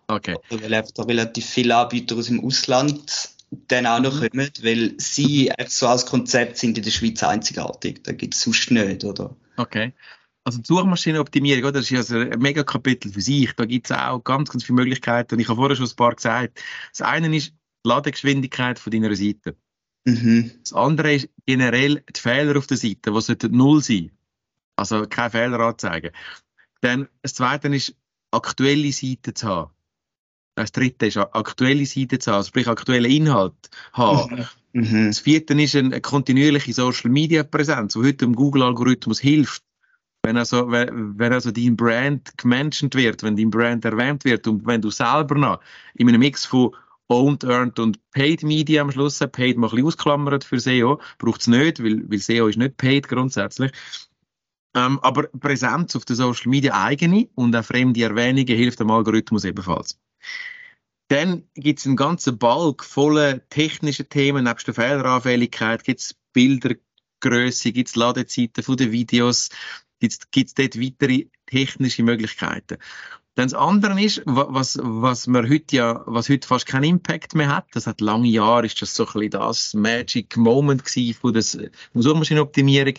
[0.09, 0.35] Okay.
[0.49, 3.29] weil einfach da relativ viele Anbieter aus dem Ausland
[3.67, 4.29] dann auch noch Mhm.
[4.29, 8.03] kommen, weil sie so als Konzept sind in der Schweiz einzigartig.
[8.03, 9.35] Da gibt es sonst nicht, oder?
[9.57, 9.93] Okay.
[10.43, 11.73] Also die Suchmaschinenoptimierung, oder?
[11.73, 13.53] das ist ja so ein mega Kapitel für sich.
[13.55, 15.35] Da gibt es auch ganz, ganz viele Möglichkeiten.
[15.35, 16.59] Und ich habe vorher schon ein paar gesagt.
[16.91, 17.49] Das eine ist
[17.85, 19.55] die Ladegeschwindigkeit von deiner Seite.
[20.05, 20.51] Mhm.
[20.63, 24.11] Das andere ist generell die Fehler auf der Seite, die sollten null sein.
[24.75, 26.11] Also keine Fehler anzeigen.
[26.81, 27.95] Dann das zweite ist,
[28.31, 29.71] aktuelle Seiten zu haben.
[30.59, 33.53] Das dritte ist, aktuelle Seiten zu haben, sprich aktuellen Inhalt
[33.93, 34.45] haben.
[34.73, 35.07] Mhm.
[35.07, 39.63] Das vierte ist eine, kontinuierliche Social Media Präsenz, die heute dem Google Algorithmus hilft.
[40.21, 44.67] Wenn also, wenn, wenn also dein Brand gemenschent wird, wenn dein Brand erwähnt wird und
[44.67, 45.61] wenn du selber noch
[45.93, 46.75] in einem Mix von
[47.07, 51.39] Owned, Earned und Paid Media am Schluss, Paid mal ein bisschen ausklammert für SEO, braucht
[51.39, 53.71] es nicht, weil, weil SEO ist nicht Paid grundsätzlich.
[54.75, 59.45] Ähm, aber Präsenz auf den Social Media eigene und auch fremde Erwähnungen hilft dem Algorithmus
[59.45, 59.97] ebenfalls.
[61.07, 67.71] Dann gibt es einen ganzen Balk voller technischer Themen, nebst der Fehleranfälligkeit gibt es Bildergröße,
[67.71, 69.49] gibt es Ladezeiten von den Videos,
[69.99, 72.77] gibt es dort weitere technische Möglichkeiten.
[73.35, 77.35] Dann das andere ist, wa- was, was man heute ja, was heute fast keinen Impact
[77.35, 81.17] mehr hat, das hat lange Jahre, ist das so ein bisschen das Magic Moment gewesen
[81.19, 81.43] von der
[81.93, 82.95] Suchmaschinenoptimierung,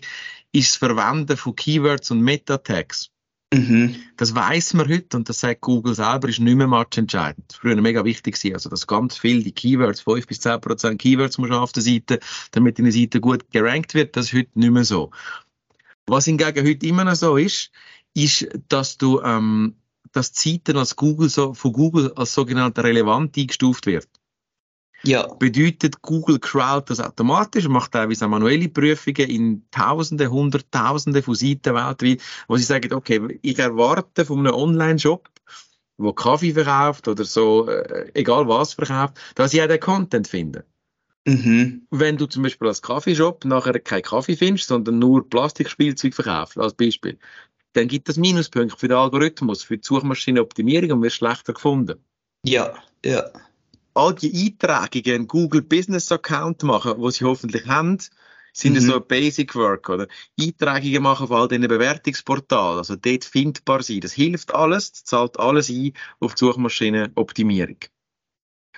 [0.52, 3.10] ist das Verwenden von Keywords und Meta-Tags.
[3.52, 3.96] Mhm.
[4.16, 7.52] Das weiß man heute und das sagt Google selber, ist nicht mehr matchentscheidend.
[7.52, 11.38] Früher mega wichtig gewesen, also dass ganz viel die Keywords, 5 bis 10 Prozent Keywords
[11.38, 12.20] muss auf der Seite,
[12.52, 15.10] damit eine Seite gut gerankt wird, das ist heute nicht mehr so.
[16.06, 17.72] Was hingegen heute immer noch so ist,
[18.14, 19.74] ist, dass du, ähm,
[20.12, 24.08] dass die Seiten als Google so, von Google als sogenannte relevant eingestuft wird.
[25.02, 25.26] Ja.
[25.34, 31.74] bedeutet, Google crawlt das automatisch und macht teilweise manuelle Prüfungen in Tausende, Hunderttausende von Seiten
[31.74, 35.28] weltweit, wo sie sagen, okay, ich erwarte von einem Online-Shop,
[35.96, 40.64] wo Kaffee verkauft oder so, äh, egal was verkauft, dass ich auch den Content finde.
[41.26, 41.86] Mhm.
[41.90, 46.74] Wenn du zum Beispiel als Kaffeeshop nachher keinen Kaffee findest, sondern nur Plastikspielzeug verkaufst, als
[46.74, 47.18] Beispiel,
[47.74, 52.02] dann gibt das Minuspunkte für den Algorithmus, für die Suchmaschinenoptimierung und wird schlechter gefunden.
[52.44, 53.30] Ja, ja.
[53.94, 57.98] All die Eintragungen einen Google Business Account machen, wo sie hoffentlich haben,
[58.52, 58.80] sind Mhm.
[58.80, 60.06] so Basic Work, oder?
[60.38, 64.00] Eintragungen machen auf all diesen Bewertungsportalen, also dort findbar sein.
[64.00, 67.76] Das hilft alles, das zahlt alles ein auf die Suchmaschinenoptimierung.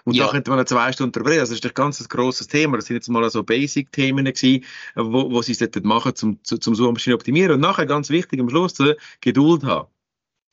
[0.05, 0.25] Und Ja.
[0.27, 1.41] da könnte man noch zwei Stunden drüber reden.
[1.41, 2.77] Das ist ein ganz grosses Thema.
[2.77, 4.65] Das sind jetzt mal so Basic-Themen gewesen,
[4.97, 7.53] wo, wo sie sollten machen zum, zu- zum Suchmaschinen optimieren.
[7.55, 8.75] Und nachher, ganz wichtig, am Schluss,
[9.21, 9.89] Geduld haben.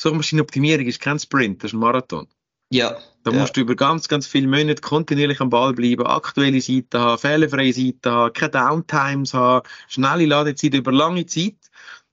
[0.02, 2.28] Suchmaschinenoptimierung ist kein Sprint, das ist ein Marathon.
[2.72, 2.98] Ja.
[3.24, 3.42] Da ja.
[3.42, 7.74] musst du über ganz, ganz viele Monate kontinuierlich am Ball bleiben, aktuelle Seiten haben, fehlerfreie
[7.74, 11.58] Seiten haben, keine Downtimes haben, schnelle Ladezeit über lange Zeit,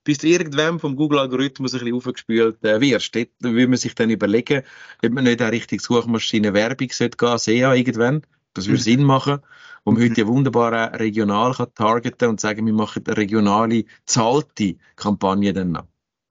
[0.03, 3.14] bis du irgendwann vom Google-Algorithmus ein bisschen aufgespült äh, wirst.
[3.14, 4.62] Dort will man sich dann überlegen,
[5.05, 8.23] ob man nicht eine richtige Suchmaschine-Werbung sollte gehen, SEA irgendwann.
[8.55, 8.85] Das würde Mhm.
[8.85, 9.38] Sinn machen,
[9.85, 10.11] wo man Mhm.
[10.11, 15.53] heute ja wunderbar auch regional kann targeten und sagen, wir machen eine regionale, zahlte Kampagne
[15.53, 15.85] dann noch.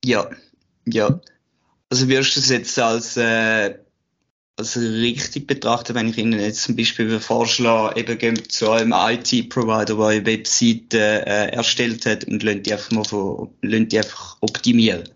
[0.04, 0.30] Ja,
[0.86, 1.20] ja.
[1.90, 3.78] Also wirst du es jetzt als, äh,
[4.58, 9.96] als richtig betrachten, wenn ich Ihnen jetzt zum Beispiel vorschlage, eben gehen zu einem IT-Provider,
[9.96, 14.38] der eine Webseite äh, erstellt hat und lassen die einfach mal von, lassen die einfach
[14.42, 15.10] optimieren.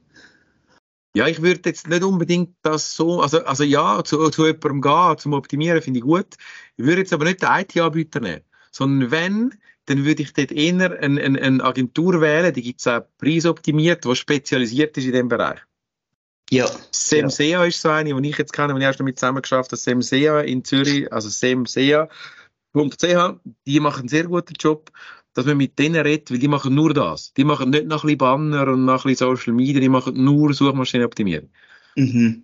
[1.16, 5.18] Ja, ich würde jetzt nicht unbedingt das so, also, also ja, zu, zu jemandem gehen,
[5.18, 6.36] zum Optimieren finde ich gut.
[6.78, 10.74] Ich würde jetzt aber nicht den IT-Anbieter nehmen, sondern wenn, dann würde ich dort eher
[10.74, 15.30] eine, eine, eine Agentur wählen, die gibt es auch preisoptimiert, die spezialisiert ist in dem
[15.30, 15.60] Bereich.
[16.52, 19.72] Ja, SEMSEA ist so eine, die ich jetzt kenne, die ich erst damit zusammen geschafft
[19.72, 22.10] habe, SEMSEA in Zürich, also semsea.ch,
[23.66, 24.92] die machen einen sehr guten Job,
[25.34, 27.34] dass man mit denen redet, weil die machen nur das.
[27.34, 30.24] Die machen nicht noch ein bisschen Banner und noch ein bisschen Social Media, die machen
[30.24, 31.50] nur Suchmaschinenoptimierung.
[31.96, 32.44] mhm.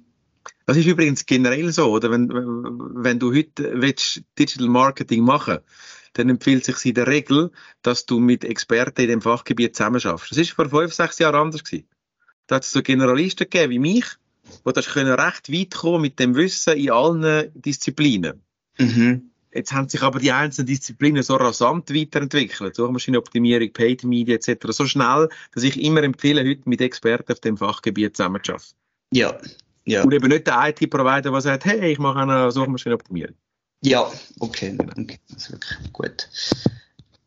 [0.68, 2.12] Das ist übrigens generell so, oder?
[2.12, 5.60] Wenn, wenn du heute willst Digital Marketing machen
[6.16, 10.32] dann empfiehlt es sich in der Regel, dass du mit Experten in dem Fachgebiet zusammenschaffst.
[10.32, 11.88] Das ist vor fünf, sechs Jahren anders gewesen.
[12.48, 14.06] Da hat es so Generalisten gegeben wie mich,
[14.66, 18.42] die das können recht weit kommen mit dem Wissen in allen Disziplinen.
[18.78, 19.32] Mhm.
[19.54, 22.76] Jetzt haben sich aber die einzelnen Disziplinen so rasant weiterentwickelt.
[22.76, 24.68] Suchmaschinenoptimierung, Paid Media etc.
[24.72, 28.76] So schnell, dass ich immer empfehle, heute mit Experten auf dem Fachgebiet zusammenzuarbeiten.
[29.14, 29.40] Ja,
[29.86, 30.04] ja.
[30.04, 33.36] Und eben nicht der IT-Provider, der sagt, hey, ich mache eine Suchmaschinenoptimierung.
[33.82, 36.28] Ja, okay, okay, das ist wirklich gut.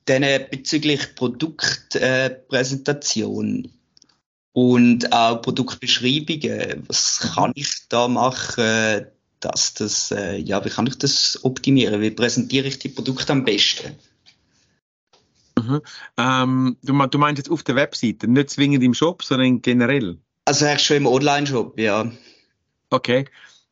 [0.04, 3.72] Dann äh, bezüglich Produktpräsentation
[4.52, 9.06] und auch Produktbeschreibungen, was kann ich da machen,
[9.40, 12.00] dass das, äh, ja, wie kann ich das optimieren?
[12.00, 13.94] Wie präsentiere ich die Produkte am besten?
[15.58, 15.80] Mhm.
[16.16, 20.18] Ähm, du, du meinst jetzt auf der Webseite, nicht zwingend im Shop, sondern generell.
[20.44, 22.10] Also eigentlich schon im Online-Shop, ja.
[22.90, 23.26] Okay.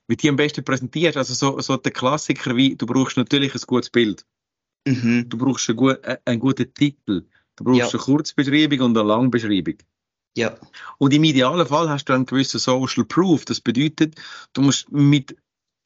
[0.09, 3.61] Wie die am besten präsentierst, also so, so der Klassiker wie, du brauchst natürlich ein
[3.67, 4.25] gutes Bild.
[4.87, 5.29] Mhm.
[5.29, 7.25] Du brauchst einen, äh, einen guten Titel.
[7.57, 7.89] Du brauchst Ja.
[7.89, 9.77] eine Kurzbeschreibung und eine Langbeschreibung.
[10.37, 10.55] Ja,
[10.99, 13.47] Und im idealen Fall hast du einen gewissen Social Proof.
[13.47, 14.17] Das bedeutet,
[14.53, 15.35] du musst mit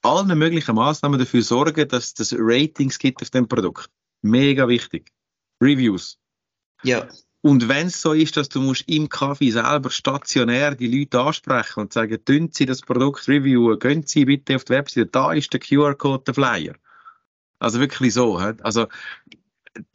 [0.02, 3.88] allen möglichen Maßnahmen dafür sorgen, dass es Ratings gibt auf dem Produkt.
[4.22, 5.12] Mega wichtig.
[5.62, 6.18] Reviews.
[6.82, 7.06] ja,
[7.42, 11.80] Und wenn es so ist, dass du musst im Kaffee selber stationär die Leute ansprechen
[11.80, 15.52] und sagen, tun Sie das Produkt reviewen, gehen Sie bitte auf die Webseite, da ist
[15.52, 16.74] der QR-Code, der Flyer.
[17.60, 18.36] Also wirklich so.
[18.36, 18.88] Also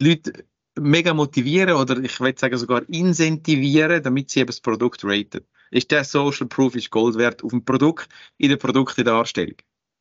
[0.00, 0.44] die Leute
[0.78, 5.40] mega motivieren oder ich würde sagen sogar incentivieren, damit sie eben das Produkt raten.
[5.70, 8.08] Ist der Social Proof ist Gold wert auf dem Produkt,
[8.38, 9.56] in der Produktedarstellung.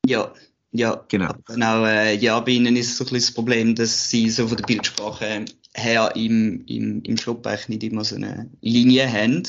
[0.06, 0.32] ja,
[0.72, 1.04] ja.
[1.08, 1.34] Genau.
[1.48, 4.58] Genau, äh, ja, bei ihnen ist so ein bisschen das Problem, dass sie so von
[4.58, 9.44] der Bildsprache her im, im, im Shop eigentlich nicht immer so eine Linie haben.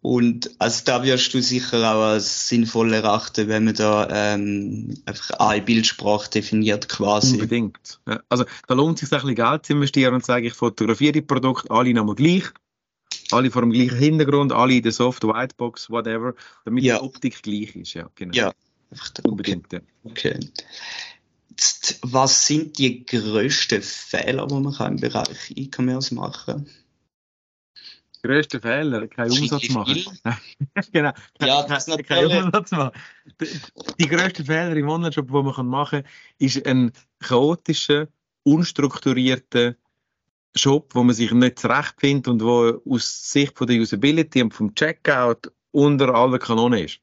[0.00, 5.30] Und also da wirst du sicher auch als sinnvoll erachten, wenn man da ähm, einfach
[5.40, 7.34] eine Bildsprache definiert quasi.
[7.34, 8.00] Unbedingt.
[8.06, 10.54] Ja, also da lohnt es sich ein bisschen Geld zu investieren und zu sagen, ich
[10.54, 12.44] fotografiere die Produkte alle nochmal gleich.
[13.32, 16.34] Alle vor dem gleichen Hintergrund, alle in der Soft Whitebox, whatever,
[16.64, 16.98] damit Ja.
[16.98, 17.94] die Optik gleich ist.
[17.94, 18.34] Ja, genau.
[18.34, 18.52] Ja.
[19.24, 19.72] Unbedingt.
[19.72, 19.80] Ja.
[20.04, 20.38] Okay.
[21.50, 26.66] Jetzt, was sind die grössten Fehler, die man kann im Bereich E-Commerce machen kann?
[28.22, 30.04] Größter Fehler, keinen Umsatz machen.
[30.92, 31.12] genau.
[31.40, 32.06] Ja, das kein- natürlich.
[32.30, 32.90] keinen Umsatz machen.
[33.40, 33.60] Die-
[34.00, 38.08] Die grössten Fehler im Online-Shop, die man machen kann, ist ein chaotischer,
[38.44, 39.74] unstrukturierter
[40.56, 44.74] Shop, wo man sich nicht zurechtfindet und wo aus Sicht von der Usability und vom
[44.74, 47.00] Checkout unter aller Kanone ist.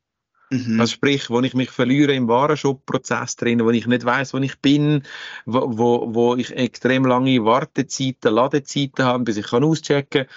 [0.52, 0.80] Mhm.
[0.80, 4.60] Also sprich, wo ich mich verliere im Warenshop-Prozess drin, wo ich nicht weiß, wo ich
[4.60, 5.04] bin,
[5.46, 10.36] wo, wo, wo ich extrem lange Wartezeiten, Ladezeiten habe, bis ich kann auschecken kann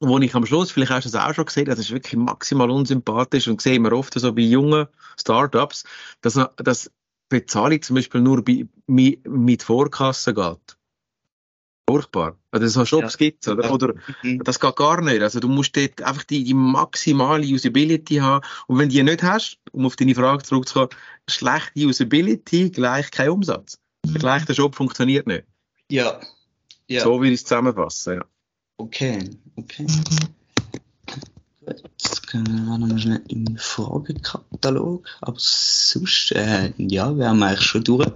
[0.00, 2.70] wo ich am Schluss, vielleicht hast du das auch schon gesehen, das ist wirklich maximal
[2.70, 4.86] unsympathisch und sehen wir oft so bei jungen
[5.18, 5.84] Startups,
[6.20, 6.90] dass, dass
[7.28, 10.76] Bezahlung zum Beispiel nur bei, mit Vorkasse geht.
[11.88, 12.38] Furchtbar.
[12.50, 13.18] Also so Shops ja.
[13.18, 13.70] gibt oder?
[13.70, 14.42] oder mhm.
[14.42, 15.20] das geht gar nicht.
[15.20, 19.22] Also du musst dort einfach die, die maximale Usability haben und wenn du die nicht
[19.22, 20.90] hast, um auf deine Frage zurückzukommen,
[21.28, 23.78] schlechte Usability gleich kein Umsatz.
[24.06, 24.14] Mhm.
[24.14, 25.44] Gleich der Shop funktioniert nicht.
[25.90, 26.20] Ja.
[26.88, 27.02] ja.
[27.02, 28.24] So will ich es zusammenfassen, ja.
[28.76, 29.86] Okay, okay.
[31.64, 35.06] Gut, jetzt gehen wir nochmal schnell im Fragenkatalog.
[35.20, 38.10] Aber sonst, äh, ja, wir eigentlich schon durch.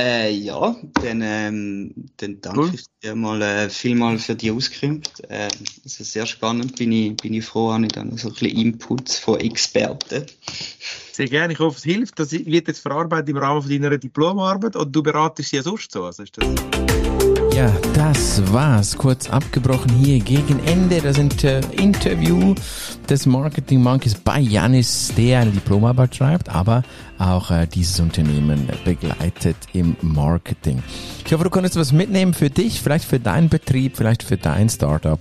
[0.00, 2.70] Äh, ja, dann, ähm, dann danke cool.
[2.74, 5.20] ich dir mal äh, vielmal für die Auskunft.
[5.28, 5.48] Äh,
[5.84, 9.18] also sehr spannend, bin ich, bin ich froh, habe ich dann so ein bisschen Inputs
[9.18, 10.24] von Experten.
[11.12, 12.18] Sehr gerne, ich hoffe, es hilft.
[12.18, 16.04] Das wird jetzt verarbeitet im Rahmen deiner Diplomarbeit oder du beratest sie ja sonst so?
[16.04, 17.21] Also ist das
[17.62, 18.96] ja, das war's.
[18.96, 21.00] Kurz abgebrochen hier gegen Ende.
[21.00, 22.54] Das Inter Interview
[23.08, 26.82] des Marketing Monkeys bei Janis, der Diplomarbeit schreibt, aber
[27.22, 30.82] auch äh, dieses Unternehmen begleitet im Marketing.
[31.24, 34.68] Ich hoffe, du konntest was mitnehmen für dich, vielleicht für deinen Betrieb, vielleicht für dein
[34.68, 35.20] Startup.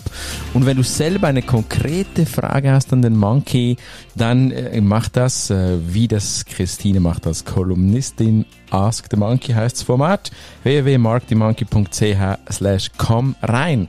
[0.54, 3.78] Und wenn du selber eine konkrete Frage hast an den Monkey,
[4.16, 8.46] dann äh, mach das, äh, wie das Christine macht als Kolumnistin.
[8.72, 10.32] Ask the Monkey heißt das Format.
[10.64, 13.88] www.markthemonkey.ch slash komm rein.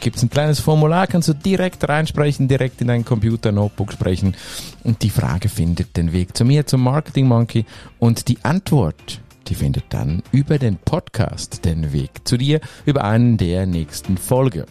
[0.00, 4.34] Gibt es ein kleines Formular, kannst du direkt reinsprechen, direkt in deinen Computer, Notebook sprechen
[4.82, 7.53] und die Frage findet den Weg zu mir, zum Marketing Monkey
[7.98, 13.36] und die Antwort die findet dann über den Podcast den Weg zu dir, über einen
[13.36, 14.66] der nächsten Folge.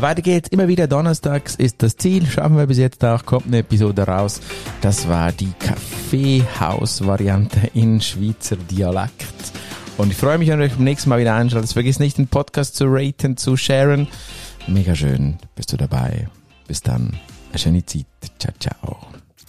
[0.00, 3.58] Weiter geht's, immer wieder donnerstags ist das Ziel, schaffen wir bis jetzt auch, kommt eine
[3.58, 4.40] Episode raus.
[4.80, 9.52] Das war die Kaffeehaus-Variante in Schweizer Dialekt.
[9.96, 11.72] Und ich freue mich, wenn ihr euch beim nächsten Mal wieder einschaltet.
[11.72, 14.08] Vergiss nicht, den Podcast zu raten, zu sharen.
[14.66, 16.26] Mega schön, bist du dabei.
[16.66, 17.16] Bis dann.
[17.50, 18.06] Eine schöne Zeit.
[18.40, 18.98] Ciao, ciao.